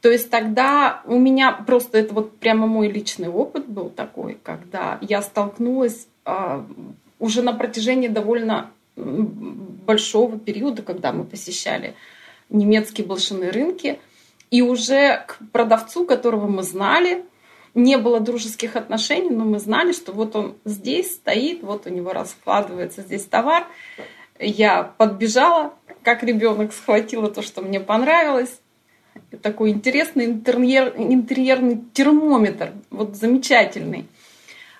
[0.00, 4.98] То есть тогда у меня просто это вот прямо мой личный опыт был такой, когда
[5.00, 6.64] я столкнулась а,
[7.18, 11.94] уже на протяжении довольно большого периода, когда мы посещали
[12.48, 14.00] немецкие блошиные рынки,
[14.50, 17.24] и уже к продавцу, которого мы знали,
[17.74, 22.12] не было дружеских отношений, но мы знали, что вот он здесь стоит, вот у него
[22.12, 23.66] раскладывается здесь товар.
[24.38, 28.60] Я подбежала, как ребенок схватила то, что мне понравилось.
[29.42, 34.06] Такой интересный интерьер, интерьерный термометр, вот замечательный.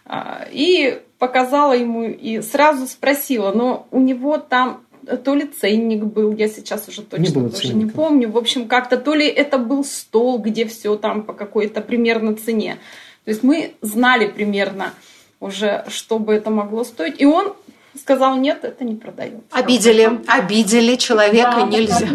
[0.05, 4.83] А, и показала ему и сразу спросила, но у него там
[5.25, 7.77] то ли ценник был, я сейчас уже точно не тоже ценника.
[7.79, 8.31] не помню.
[8.31, 12.79] В общем, как-то то ли это был стол, где все там по какой-то примерно цене.
[13.25, 14.93] То есть мы знали примерно
[15.41, 17.21] уже, что бы это могло стоить.
[17.21, 17.55] И он
[17.99, 19.41] сказал нет, это не продает.
[19.51, 22.09] Обидели, обидели человека да, нельзя.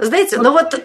[0.00, 0.80] Знаете, ну вот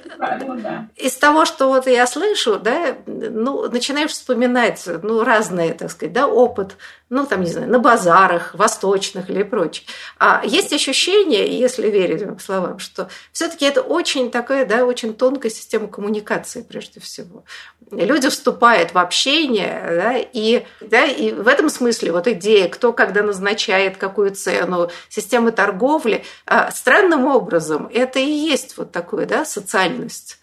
[0.95, 6.27] из того, что вот я слышу, да, ну, начинаешь вспоминать, ну, разные, так сказать, да,
[6.27, 6.75] опыт,
[7.09, 9.85] ну, там, не знаю, на базарах, восточных или прочее.
[10.17, 15.13] А есть ощущение, если верить вам словам, что все таки это очень такая, да, очень
[15.13, 17.43] тонкая система коммуникации, прежде всего.
[17.91, 23.21] Люди вступают в общение, да, и, да, и в этом смысле вот идея, кто когда
[23.35, 30.39] назначает какую цену, система торговли, а, странным образом это и есть вот такое, да, социальность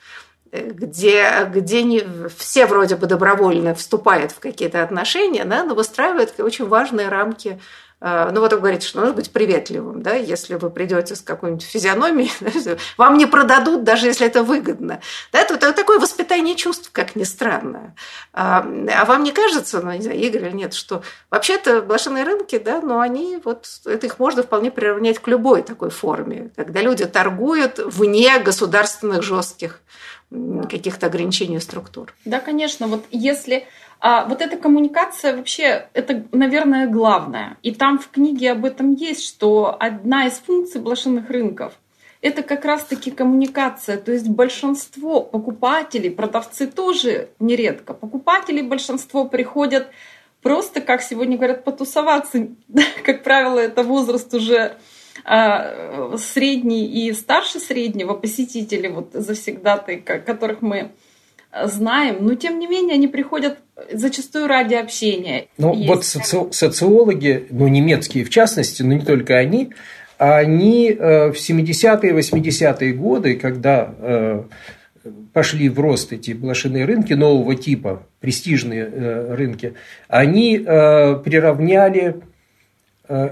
[0.53, 2.05] где, где не,
[2.37, 7.59] все вроде бы добровольно вступают в какие-то отношения, да, но выстраивают очень важные рамки
[8.03, 12.33] ну вот вы говорите, что нужно быть приветливым, да, если вы придете с какой-нибудь физиономией,
[12.97, 15.01] вам не продадут, даже если это выгодно.
[15.33, 17.95] Да, это, это такое воспитание чувств, как ни странно.
[18.33, 22.59] А, а вам не кажется, ну, не знаю, Игорь или нет, что вообще-то блошиные рынки,
[22.59, 27.05] да, но они вот, это их можно вполне приравнять к любой такой форме, когда люди
[27.07, 29.81] торгуют вне государственных жестких
[30.69, 32.15] каких-то ограничений структур.
[32.25, 32.87] Да, конечно.
[32.87, 33.67] Вот если
[34.05, 37.57] а вот эта коммуникация вообще, это, наверное, главное.
[37.63, 41.75] И там в книге об этом есть, что одна из функций блошиных рынков
[42.23, 43.99] это как раз-таки коммуникация.
[43.99, 49.89] То есть большинство покупателей, продавцы тоже нередко, покупатели большинство приходят
[50.41, 52.49] просто, как сегодня говорят, потусоваться.
[53.05, 54.77] Как правило, это возраст уже
[55.25, 60.93] средний и старше среднего посетителей, вот завсегдаты, которых мы
[61.65, 63.59] знаем, но тем не менее они приходят
[63.93, 65.47] зачастую ради общения.
[65.59, 65.89] Ну Есть.
[65.89, 69.71] вот соци социологи, ну немецкие в частности, но не только они,
[70.19, 74.43] они э, в 70-е, 80-е годы, когда э,
[75.33, 79.75] пошли в рост эти блошиные рынки нового типа, престижные э, рынки,
[80.09, 82.23] они приравняли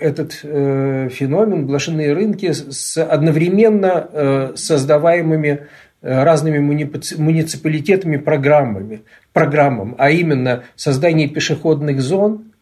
[0.00, 5.68] этот феномен, блошиные рынки, с одновременно создаваемыми
[6.02, 9.02] Э, разными муниципалитетами программами,
[9.34, 12.52] программам, а именно создание пешеходных зон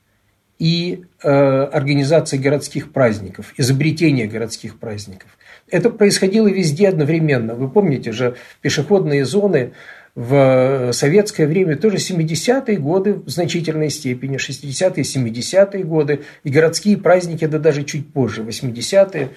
[0.59, 5.39] и э, организация городских праздников, изобретение городских праздников.
[5.71, 7.55] Это происходило везде одновременно.
[7.55, 9.71] Вы помните же, пешеходные зоны
[10.19, 17.47] в советское время тоже 70-е годы в значительной степени, 60-е, 70-е годы, и городские праздники,
[17.47, 19.29] да даже чуть позже, 80-е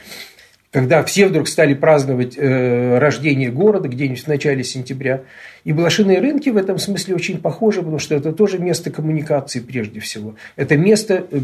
[0.72, 5.24] когда все вдруг стали праздновать э, рождение города где-нибудь в начале сентября.
[5.66, 10.00] И блошиные рынки в этом смысле очень похожи, потому что это тоже место коммуникации прежде
[10.00, 10.36] всего.
[10.56, 11.40] Это место, э,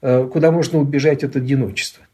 [0.00, 2.07] э, куда можно убежать от одиночества.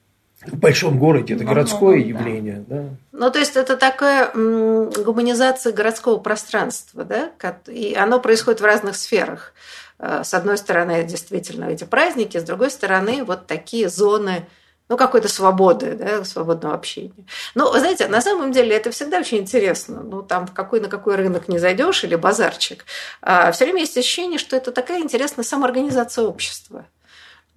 [0.46, 2.64] В большом городе это городское ну, явление.
[2.66, 2.84] Да.
[3.12, 7.30] Ну, то есть это такая гуманизация городского пространства, да,
[7.66, 9.52] и оно происходит в разных сферах.
[9.98, 14.46] Э, с одной стороны, действительно, эти праздники, с другой стороны, вот такие зоны
[14.88, 17.24] ну, какой-то свободы, да, свободного общения.
[17.54, 20.02] Но, вы знаете, на самом деле это всегда очень интересно.
[20.02, 22.84] Ну, там в какой, на какой рынок не зайдешь или базарчик.
[23.22, 26.84] А все время есть ощущение, что это такая интересная самоорганизация общества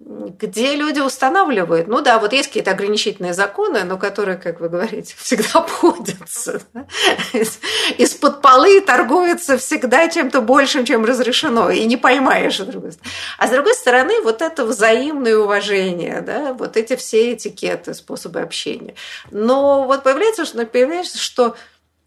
[0.00, 5.14] где люди устанавливают, ну да, вот есть какие-то ограничительные законы, но которые, как вы говорите,
[5.18, 6.62] всегда обходятся.
[7.98, 12.60] Из-под полы торгуется всегда чем-то большим, чем разрешено, и не поймаешь.
[13.38, 18.94] А с другой стороны, вот это взаимное уважение, да, вот эти все этикеты, способы общения.
[19.32, 21.56] Но вот появляется, что, появляется, что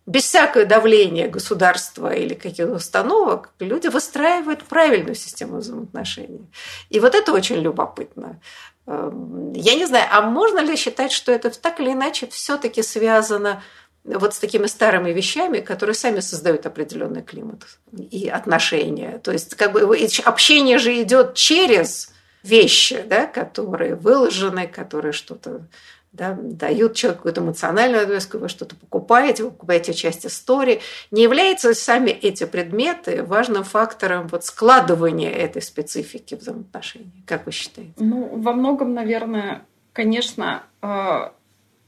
[0.05, 6.49] без всякого давления государства или каких-то установок люди выстраивают правильную систему взаимоотношений.
[6.89, 8.41] И вот это очень любопытно.
[8.87, 13.61] Эм, я не знаю, а можно ли считать, что это так или иначе все-таки связано
[14.03, 19.19] вот с такими старыми вещами, которые сами создают определенный климат и отношения.
[19.19, 19.81] То есть как бы
[20.25, 22.11] общение же идет через
[22.41, 25.67] вещи, да, которые выложены, которые что-то
[26.11, 30.81] да, дают человеку какую-то эмоциональную ответку, вы что-то покупаете, вы покупаете часть истории.
[31.09, 37.23] Не являются сами эти предметы важным фактором вот складывания этой специфики взаимоотношений?
[37.25, 37.93] Как вы считаете?
[37.97, 41.29] Ну, во многом, наверное, конечно, э,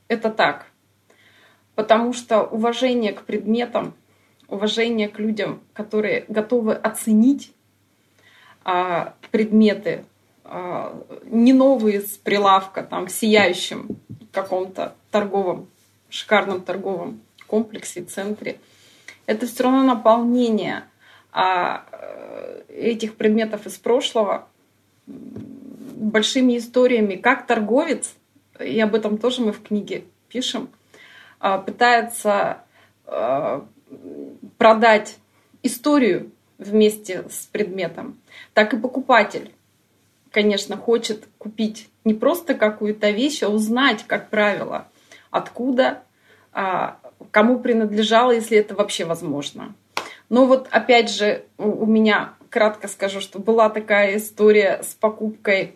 [0.08, 0.68] это так.
[1.76, 3.94] Потому что уважение к предметам,
[4.48, 7.52] уважение к людям, которые готовы оценить
[8.64, 10.06] а, предметы,
[11.26, 13.98] не новые с прилавка, там, в сияющем
[14.32, 15.68] каком-то торговом,
[16.10, 18.60] шикарном торговом комплексе, центре.
[19.26, 20.84] Это все равно наполнение
[21.32, 21.86] а
[22.70, 24.48] этих предметов из прошлого
[25.08, 28.14] большими историями, как торговец,
[28.60, 30.70] и об этом тоже мы в книге пишем,
[31.40, 32.64] а, пытается
[34.58, 35.18] продать
[35.62, 38.18] историю вместе с предметом,
[38.54, 39.53] так и покупатель
[40.34, 44.88] конечно, хочет купить не просто какую-то вещь, а узнать, как правило,
[45.30, 46.04] откуда,
[46.52, 46.98] а,
[47.32, 49.74] кому принадлежало, если это вообще возможно.
[50.30, 55.76] Но вот опять же у меня, кратко скажу, что была такая история с покупкой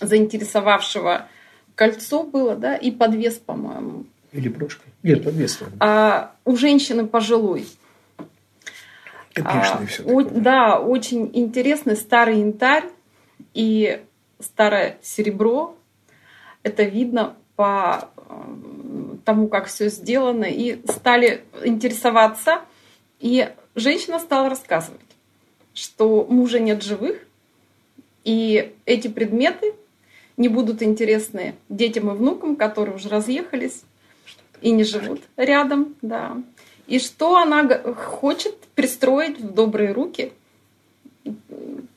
[0.00, 1.26] заинтересовавшего
[1.74, 4.04] кольцо было, да, и подвес, по-моему.
[4.32, 4.82] Или брошка.
[5.02, 5.60] Нет, подвес.
[5.80, 7.66] А, у женщины пожилой.
[9.42, 12.84] А, все о, Да, очень интересный старый янтарь
[13.54, 14.02] и
[14.40, 15.76] старое серебро.
[16.62, 18.10] Это видно по
[19.24, 20.44] тому, как все сделано.
[20.44, 22.60] И стали интересоваться.
[23.20, 25.00] И женщина стала рассказывать,
[25.72, 27.18] что мужа нет живых,
[28.24, 29.74] и эти предметы
[30.36, 33.82] не будут интересны детям и внукам, которые уже разъехались
[34.60, 36.36] и не живут рядом, да.
[36.86, 40.32] И что она хочет пристроить в добрые руки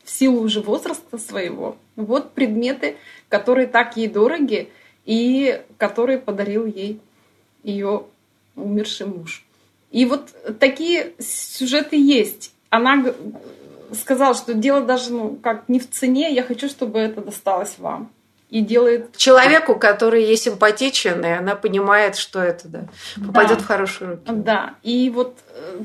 [0.08, 1.76] в силу уже возраста своего.
[1.98, 2.96] Вот предметы,
[3.28, 4.70] которые так ей дороги
[5.06, 7.02] и которые подарил ей
[7.62, 8.06] ее
[8.56, 9.46] умерший муж.
[9.92, 10.30] И вот
[10.60, 12.54] такие сюжеты есть.
[12.70, 13.04] Она
[13.92, 18.10] сказала, что дело даже ну, как не в цене, я хочу, чтобы это досталось вам
[18.50, 19.18] и делает...
[19.18, 22.86] Человеку, который ей симпатичен, и она понимает, что это да,
[23.26, 23.64] попадет да.
[23.64, 24.24] в хорошие руки.
[24.28, 25.80] Да, и вот э,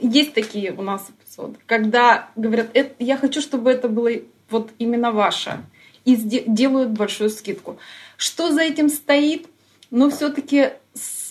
[0.00, 4.10] есть такие у нас эпизоды, когда говорят, я хочу, чтобы это было
[4.50, 5.60] вот именно ваше,
[6.04, 7.78] и делают большую скидку.
[8.16, 9.46] Что за этим стоит?
[9.90, 10.70] Но все-таки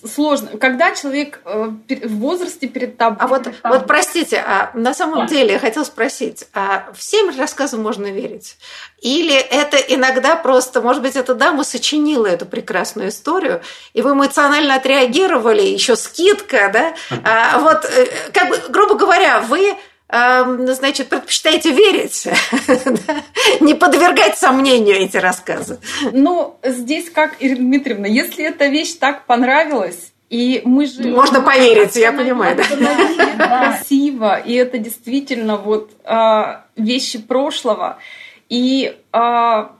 [0.05, 0.57] сложно.
[0.57, 1.69] Когда человек э,
[2.05, 3.17] в возрасте перед тобой...
[3.19, 5.27] А вот, вот простите, а на самом да.
[5.27, 8.57] деле я хотела спросить, а всем рассказам можно верить?
[9.01, 13.61] Или это иногда просто, может быть, эта дама сочинила эту прекрасную историю,
[13.93, 16.93] и вы эмоционально отреагировали, еще скидка, да?
[17.23, 19.75] А, вот, э, как бы, грубо говоря, вы
[20.09, 22.27] значит, предпочитаете верить,
[23.59, 25.79] не подвергать сомнению эти рассказы.
[26.13, 31.09] Ну, здесь как, Ирина Дмитриевна, если эта вещь так понравилась, и мы же...
[31.09, 32.57] Можно поверить, я понимаю.
[32.57, 33.73] Да.
[33.75, 37.97] Красиво, и это действительно вот а, вещи прошлого.
[38.49, 39.73] И а,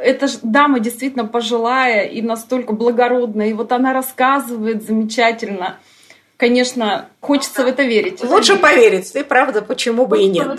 [0.00, 5.78] эта дама действительно пожилая и настолько благородная, и вот она рассказывает замечательно–
[6.40, 8.24] конечно, хочется в это верить.
[8.24, 10.58] Лучше поверить, и правда, почему бы и нет.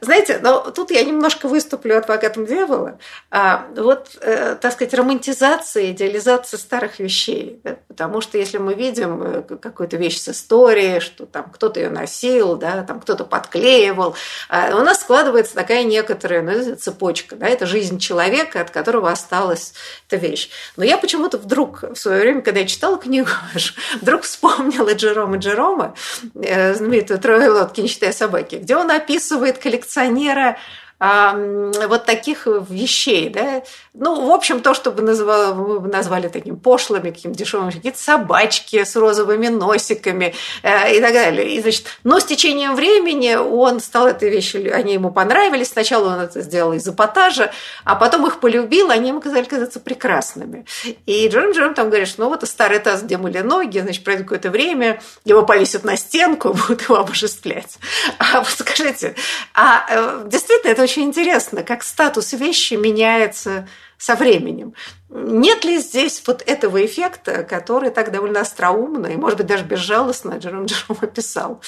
[0.00, 2.98] Знаете, но тут я немножко выступлю адвокатом дьявола.
[3.30, 7.60] А, вот, э, так сказать, романтизация, идеализация старых вещей.
[7.64, 7.76] Да?
[7.88, 12.54] Потому что если мы видим э, какую-то вещь с историей, что там кто-то ее носил,
[12.54, 14.14] да, там кто-то подклеивал,
[14.48, 17.34] а, у нас складывается такая некоторая ну, цепочка.
[17.34, 17.48] Да?
[17.48, 19.74] Это жизнь человека, от которого осталась
[20.06, 20.50] эта вещь.
[20.76, 23.28] Но я почему-то вдруг в свое время, когда я читала книгу,
[24.00, 25.94] вдруг вспомнила Джерома Джерома,
[26.34, 30.56] э, знаменитую «Трое лодки, не считая собаки», где он описывает коллекционера
[31.00, 37.10] вот таких вещей, да, ну, в общем, то, что бы назвали, мы назвали таким пошлыми,
[37.10, 41.56] каким дешевым, какие-то собачки с розовыми носиками э, и так далее.
[41.56, 45.68] И, значит, но с течением времени он стал этой вещью, они ему понравились.
[45.68, 47.50] Сначала он это сделал из эпатажа,
[47.84, 50.66] а потом их полюбил, они ему казали казаться прекрасными.
[51.06, 54.50] И Джером Джером там говорит, ну вот старый таз, где мыли ноги, значит, пройдет какое-то
[54.50, 57.78] время, его повесят на стенку, будут его обожествлять.
[58.18, 59.16] А вот скажите,
[59.54, 64.74] а э, действительно это очень интересно, как статус вещи меняется со временем.
[65.08, 70.38] Нет ли здесь вот этого эффекта, который так довольно остроумно и, может быть, даже безжалостно
[70.38, 71.60] Джером Джером описал?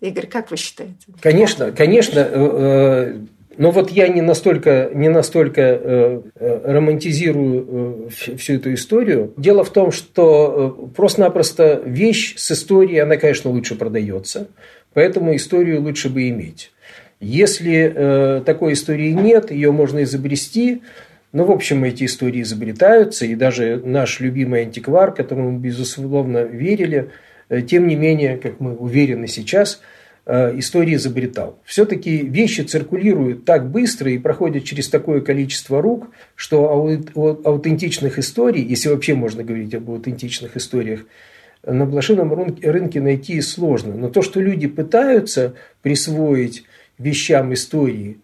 [0.00, 0.96] Игорь, как вы считаете?
[1.20, 2.18] Конечно, конечно.
[2.18, 3.18] Э, э,
[3.58, 6.22] но вот я не настолько, не настолько э,
[6.64, 9.32] романтизирую всю эту историю.
[9.36, 14.48] Дело в том, что просто-напросто вещь с историей, она, конечно, лучше продается.
[14.94, 16.72] Поэтому историю лучше бы иметь.
[17.22, 20.82] Если э, такой истории нет, ее можно изобрести.
[21.30, 27.10] Ну, в общем, эти истории изобретаются, и даже наш любимый антиквар, которому мы, безусловно, верили,
[27.48, 29.80] э, тем не менее, как мы уверены сейчас,
[30.26, 31.60] э, истории изобретал.
[31.64, 36.98] Все-таки вещи циркулируют так быстро и проходят через такое количество рук, что
[37.44, 41.06] аутентичных историй, если вообще можно говорить об аутентичных историях,
[41.64, 43.94] на блошином рынке найти сложно.
[43.94, 46.64] Но то, что люди пытаются присвоить
[47.02, 48.18] вещам истории.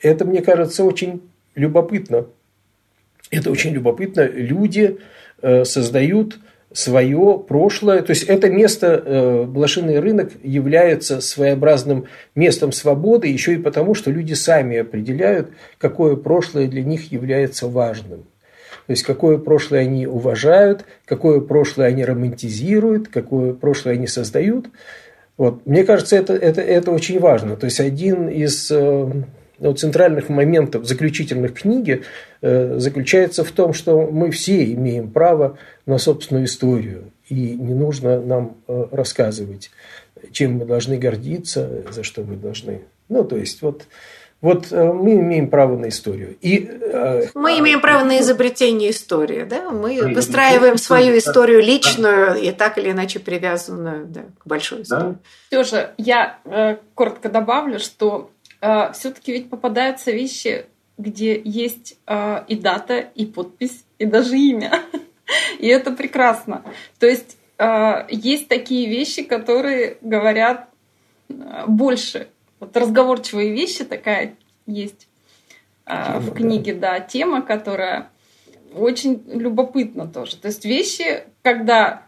[0.00, 1.22] Это, мне кажется, очень
[1.54, 2.26] любопытно.
[3.30, 4.26] Это очень любопытно.
[4.26, 4.98] Люди
[5.40, 6.38] э, создают
[6.72, 8.02] свое прошлое.
[8.02, 14.10] То есть это место, э, блошиный рынок является своеобразным местом свободы, еще и потому, что
[14.10, 18.24] люди сами определяют, какое прошлое для них является важным.
[18.86, 24.66] То есть какое прошлое они уважают, какое прошлое они романтизируют, какое прошлое они создают.
[25.42, 25.66] Вот.
[25.66, 27.56] Мне кажется, это, это, это очень важно.
[27.56, 29.12] То есть один из э,
[29.58, 32.04] но центральных моментов заключительных книги
[32.42, 38.20] э, заключается в том, что мы все имеем право на собственную историю, и не нужно
[38.20, 39.72] нам э, рассказывать,
[40.30, 42.82] чем мы должны гордиться, за что мы должны.
[43.08, 43.88] Ну, то есть, вот
[44.42, 46.36] вот э, мы имеем право на историю.
[46.40, 49.44] И, э, мы имеем право на изобретение истории.
[49.44, 49.70] Да?
[49.70, 55.16] Мы выстраиваем свою историю личную и так или иначе привязанную да, к большой истории.
[55.46, 60.66] Все же я э, коротко добавлю, что э, все-таки ведь попадаются вещи,
[60.98, 64.82] где есть э, и дата, и подпись, и даже имя.
[65.60, 66.62] И это прекрасно.
[66.98, 70.68] То есть э, есть такие вещи, которые говорят
[71.68, 72.26] больше
[72.62, 74.36] вот разговорчивые вещи такая
[74.66, 75.08] есть
[75.84, 78.08] а, в книге, да, тема, которая
[78.72, 80.36] очень любопытна тоже.
[80.36, 82.06] То есть вещи, когда,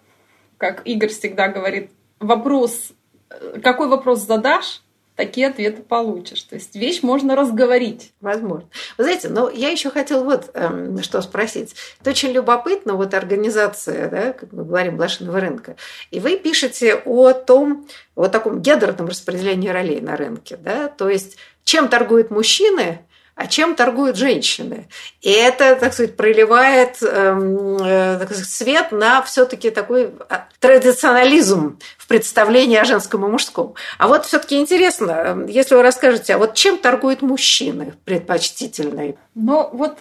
[0.57, 1.91] как Игорь всегда говорит,
[2.21, 2.93] вопрос,
[3.31, 4.84] э, какой вопрос задашь,
[5.17, 6.43] такие ответы получишь.
[6.43, 8.13] То есть вещь можно разговорить.
[8.21, 8.69] Возможно.
[8.99, 11.75] Вы знаете, но я еще хотела вот эм, что спросить.
[12.01, 15.77] Это очень любопытно, вот организация, да, как мы говорим, блошиного рынка.
[16.11, 17.87] И вы пишете о том,
[18.17, 20.57] о таком гендерном распределении ролей на рынке.
[20.57, 20.89] Да?
[20.89, 23.01] То есть чем торгуют мужчины,
[23.35, 24.89] а чем торгуют женщины.
[25.21, 31.79] И это, так сказать, проливает эм, э, так сказать, свет на все-таки такой а, традиционализм
[31.99, 33.75] в представлении о женском и мужском.
[33.99, 39.17] А вот все-таки интересно, эм, если вы расскажете, а вот чем торгуют мужчины предпочтительные?
[39.35, 39.99] Ну вот,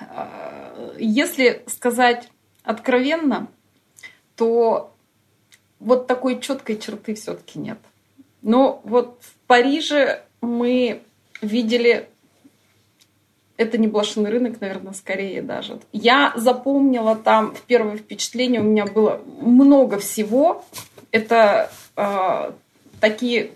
[0.00, 2.28] э, если сказать
[2.62, 3.48] откровенно,
[4.36, 4.94] то
[5.80, 7.78] вот такой четкой черты все-таки нет.
[8.40, 11.02] Но вот в Париже мы
[11.42, 12.08] видели
[13.56, 15.78] это не блошиный рынок, наверное, скорее даже.
[15.92, 20.64] Я запомнила там в первое впечатление у меня было много всего.
[21.12, 22.52] Это э,
[23.00, 23.52] такие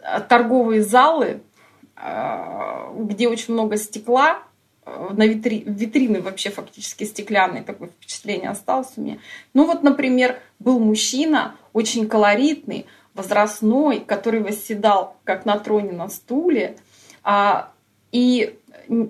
[0.00, 1.40] а, торговые залы,
[1.96, 4.42] э, где очень много стекла,
[4.86, 5.64] на витри...
[5.66, 9.18] витрины вообще фактически стеклянные, такое впечатление осталось у меня.
[9.54, 16.76] Ну вот, например, был мужчина, очень колоритный, возрастной, который восседал как на троне на стуле,
[17.22, 17.72] а,
[18.12, 18.58] и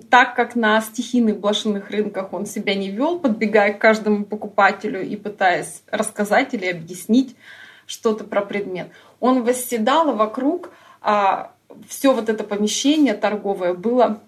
[0.09, 5.15] так как на стихийных блошиных рынках он себя не вел, подбегая к каждому покупателю и
[5.15, 7.35] пытаясь рассказать или объяснить
[7.85, 10.71] что-то про предмет, он восседал, и вокруг
[11.01, 11.51] а,
[11.87, 14.21] все вот это помещение торговое было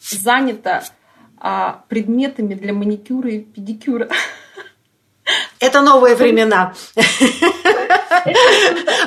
[0.00, 0.84] занято
[1.38, 4.08] а, предметами для маникюра и педикюра.
[5.58, 6.74] Это новые времена.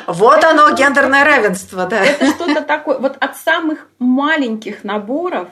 [0.07, 2.03] Вот оно, гендерное равенство, да.
[2.03, 2.97] Это что-то такое.
[2.97, 5.49] Вот от самых маленьких наборов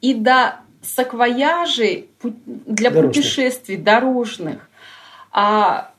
[0.00, 3.14] и до саквояжей для дорожных.
[3.14, 4.68] путешествий дорожных,
[5.32, 5.92] а,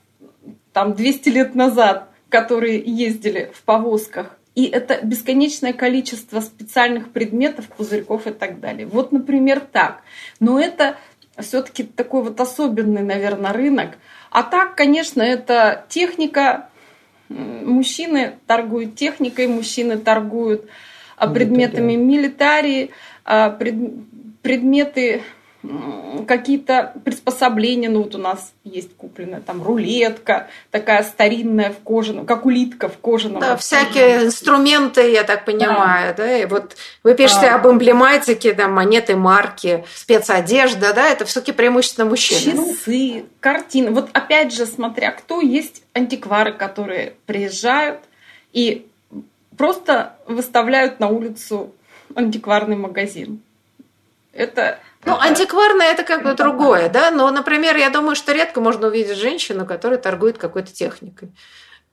[0.72, 8.26] там 200 лет назад, которые ездили в повозках, и это бесконечное количество специальных предметов, пузырьков
[8.26, 8.86] и так далее.
[8.86, 10.02] Вот, например, так.
[10.40, 10.96] Но это
[11.38, 13.90] все-таки такой вот особенный, наверное, рынок.
[14.30, 16.70] А так, конечно, это техника.
[17.28, 20.68] Мужчины торгуют техникой, мужчины торгуют
[21.26, 22.90] предметами милитарии,
[23.24, 25.22] а, предметы
[26.26, 32.46] какие-то приспособления, ну вот у нас есть купленная там рулетка, такая старинная в кожаном, как
[32.46, 33.40] улитка в кожаном.
[33.40, 36.38] Да, всякие инструменты, я так понимаю, да, да?
[36.38, 42.08] и вот вы пишете а, об эмблематике, да, монеты, марки, спецодежда, да, это все-таки преимущественно
[42.08, 42.74] мужчины.
[42.74, 48.00] Часы, картины, вот опять же, смотря кто, есть антиквары, которые приезжают
[48.52, 48.87] и
[49.58, 51.74] просто выставляют на улицу
[52.14, 53.42] антикварный магазин.
[54.32, 57.10] Это ну, антикварное это как бы другое, да.
[57.10, 61.30] Но, например, я думаю, что редко можно увидеть женщину, которая торгует какой-то техникой.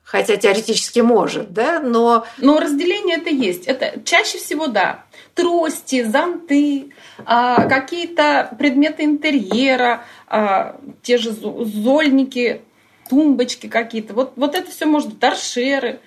[0.03, 2.27] Хотя теоретически может, да, но...
[2.37, 3.65] Но разделение это есть.
[3.65, 5.03] Это чаще всего, да.
[5.33, 6.91] Трости, зонты,
[7.25, 12.61] а, какие-то предметы интерьера, а, те же зольники,
[13.09, 14.13] тумбочки какие-то.
[14.13, 15.99] Вот, вот это все может быть, торшеры.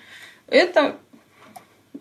[0.47, 0.95] Это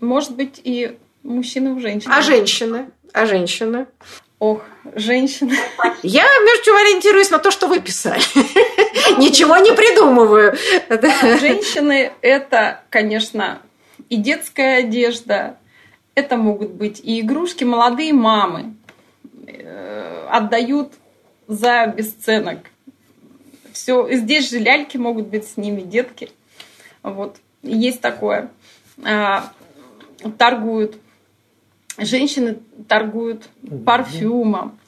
[0.00, 2.16] может быть и мужчины в женщинах.
[2.16, 2.90] А женщины?
[3.12, 3.86] А женщины?
[4.38, 4.62] Ох,
[4.94, 5.56] женщины.
[6.02, 8.22] Я, между прочим, ориентируюсь на то, что вы писали.
[9.18, 10.56] Ничего не придумываю.
[11.40, 13.60] Женщины– это, конечно,
[14.08, 15.58] и детская одежда,
[16.14, 17.64] это могут быть и игрушки.
[17.64, 18.76] Молодые мамы
[19.46, 20.92] э, отдают
[21.48, 22.70] за бесценок.
[23.72, 26.30] Все, здесь же ляльки могут быть с ними, детки.
[27.02, 28.50] Вот, есть такое.
[30.36, 30.96] Торгуют
[31.98, 33.48] Женщины торгуют
[33.84, 34.78] парфюмом.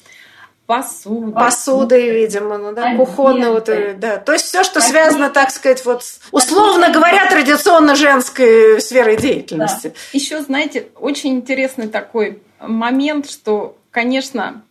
[0.66, 1.32] посуда.
[1.32, 3.68] Посудой, видимо, ну да, кухонная вот,
[3.98, 4.18] да.
[4.18, 9.88] То есть все, что связано, так сказать, вот условно говоря, традиционно женской сферой деятельности.
[9.88, 9.94] Да.
[10.12, 14.62] Еще, знаете, очень интересный такой момент, что, конечно,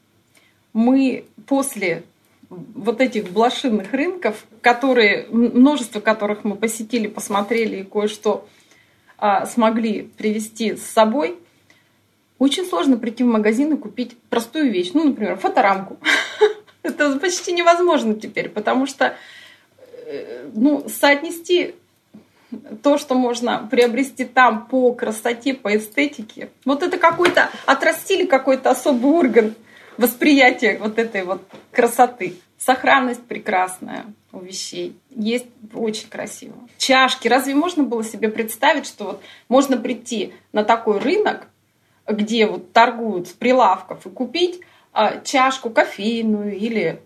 [0.72, 2.04] мы после
[2.50, 8.48] вот этих блошиных рынков, которые, множество которых мы посетили, посмотрели и кое-что
[9.46, 11.38] смогли привести с собой,
[12.40, 16.00] очень сложно прийти в магазин и купить простую вещь, ну, например, фоторамку.
[16.84, 19.16] Это почти невозможно теперь, потому что
[20.06, 21.76] э, ну, соотнести
[22.82, 29.12] то, что можно приобрести там по красоте, по эстетике, вот это какой-то, отрастили какой-то особый
[29.12, 29.54] орган
[29.98, 31.42] восприятия вот этой вот
[31.72, 32.36] красоты.
[32.58, 34.98] Сохранность прекрасная у вещей.
[35.10, 36.56] Есть очень красиво.
[36.78, 37.28] Чашки.
[37.28, 41.48] Разве можно было себе представить, что вот можно прийти на такой рынок,
[42.08, 44.62] где вот торгуют с прилавков и купить
[44.94, 47.02] а, чашку кофейную или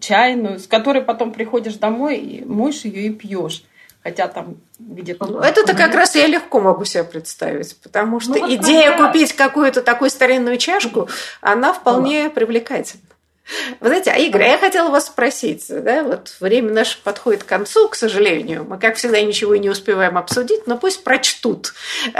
[0.00, 3.64] чайную, с которой потом приходишь домой и моешь ее и пьешь
[4.02, 5.26] хотя там где-то...
[5.26, 9.32] Ну, это-то как раз я легко могу себе представить, потому что ну, вот идея купить
[9.34, 11.08] какую-то такую старинную чашку,
[11.40, 13.02] она вполне ну, привлекательна.
[13.80, 17.46] Вы знаете, а Игорь, а я хотела вас спросить, да, вот время наше подходит к
[17.46, 21.74] концу, к сожалению, мы, как всегда, ничего и не успеваем обсудить, но пусть прочтут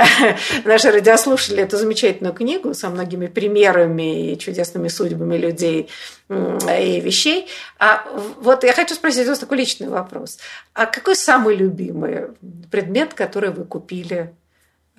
[0.64, 5.88] наши радиослушатели эту замечательную книгу со многими примерами и чудесными судьбами людей
[6.28, 7.48] и вещей.
[7.78, 8.06] А
[8.40, 10.38] вот я хочу спросить вас такой личный вопрос.
[10.74, 12.28] А какой самый любимый
[12.70, 14.32] предмет, который вы купили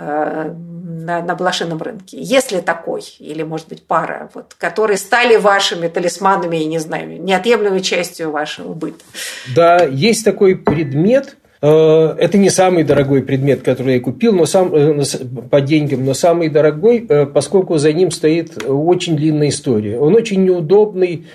[0.01, 6.57] на, на блошином рынке, если такой, или, может быть, пара, вот, которые стали вашими талисманами,
[6.57, 9.03] я не знаю, неотъемлемой частью вашего быта.
[9.55, 14.73] Да, есть такой предмет, э, это не самый дорогой предмет, который я купил но сам,
[14.73, 15.03] э,
[15.49, 19.99] по деньгам, но самый дорогой, поскольку за ним стоит очень длинная история.
[19.99, 21.27] Он очень неудобный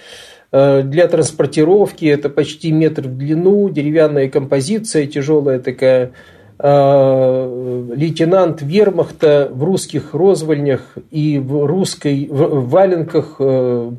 [0.52, 6.12] для транспортировки, это почти метр в длину, деревянная композиция, тяжелая такая Э,
[6.58, 13.90] лейтенант вермахта в русских розвольнях и в русской в валенках, э,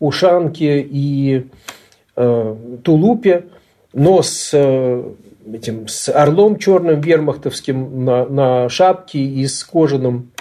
[0.00, 1.46] ушанке и
[2.16, 3.44] э, тулупе,
[3.92, 4.54] но с
[5.52, 10.32] этим с орлом черным вермахтовским на, на шапке и с кожаным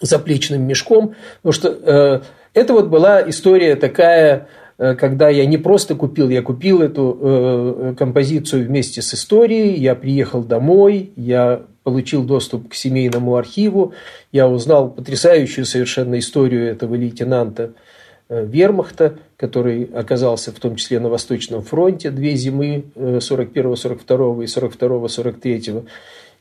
[0.00, 2.22] заплечным мешком, потому что
[2.54, 4.40] это вот была история такая Э,
[4.76, 10.42] когда я не просто купил, я купил эту э, композицию вместе с историей, я приехал
[10.42, 13.92] домой, я получил доступ к семейному архиву,
[14.30, 17.72] я узнал потрясающую совершенно историю этого лейтенанта
[18.28, 25.86] э, Вермахта, который оказался в том числе на Восточном фронте две зимы 41-42 и 42-43.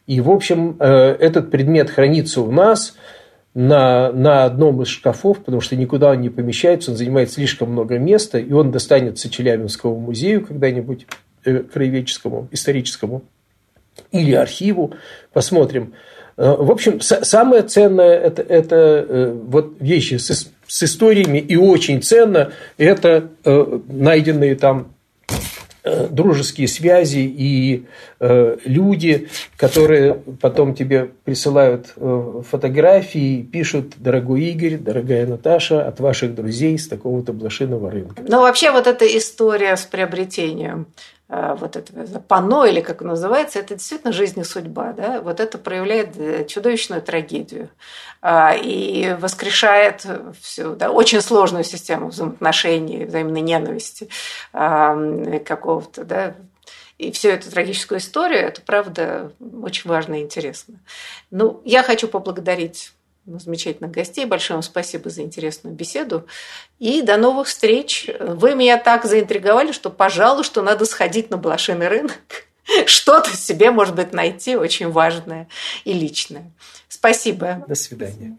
[0.07, 2.95] И, в общем, этот предмет хранится у нас–
[3.53, 7.99] на, на одном из шкафов, потому что никуда он не помещается, он занимает слишком много
[7.99, 11.07] места, и он достанется Челябинскому музею когда-нибудь,
[11.43, 13.23] э, краеведческому, историческому,
[14.11, 14.93] или архиву,
[15.33, 15.93] посмотрим.
[16.37, 22.01] Э, в общем, самое ценное это, это э, вот вещи с, с историями, и очень
[22.01, 24.93] ценно это э, найденные там
[25.83, 27.85] дружеские связи и
[28.19, 36.35] э, люди, которые потом тебе присылают э, фотографии, пишут, дорогой Игорь, дорогая Наташа, от ваших
[36.35, 38.21] друзей с такого-то блошиного рынка.
[38.27, 40.87] Ну, вообще вот эта история с приобретением
[41.20, 44.91] Э, вот это пано, или как называется, это действительно жизнь и судьба.
[44.91, 45.21] Да?
[45.21, 47.69] Вот это проявляет э, чудовищную трагедию
[48.21, 50.05] а, и воскрешает
[50.41, 54.09] всю да, очень сложную систему взаимоотношений, взаимной ненависти
[54.51, 56.35] а, какого-то, да,
[56.97, 60.75] и всю эту трагическую историю, это правда очень важно и интересно.
[61.31, 62.91] Ну, я хочу поблагодарить
[63.25, 64.25] замечательных гостей.
[64.25, 66.27] Большое вам спасибо за интересную беседу.
[66.79, 68.09] И до новых встреч.
[68.19, 72.19] Вы меня так заинтриговали, что, пожалуй, что надо сходить на блошиный рынок.
[72.85, 75.47] Что-то себе, может быть, найти очень важное
[75.83, 76.51] и личное.
[76.87, 77.63] Спасибо.
[77.67, 78.37] До свидания.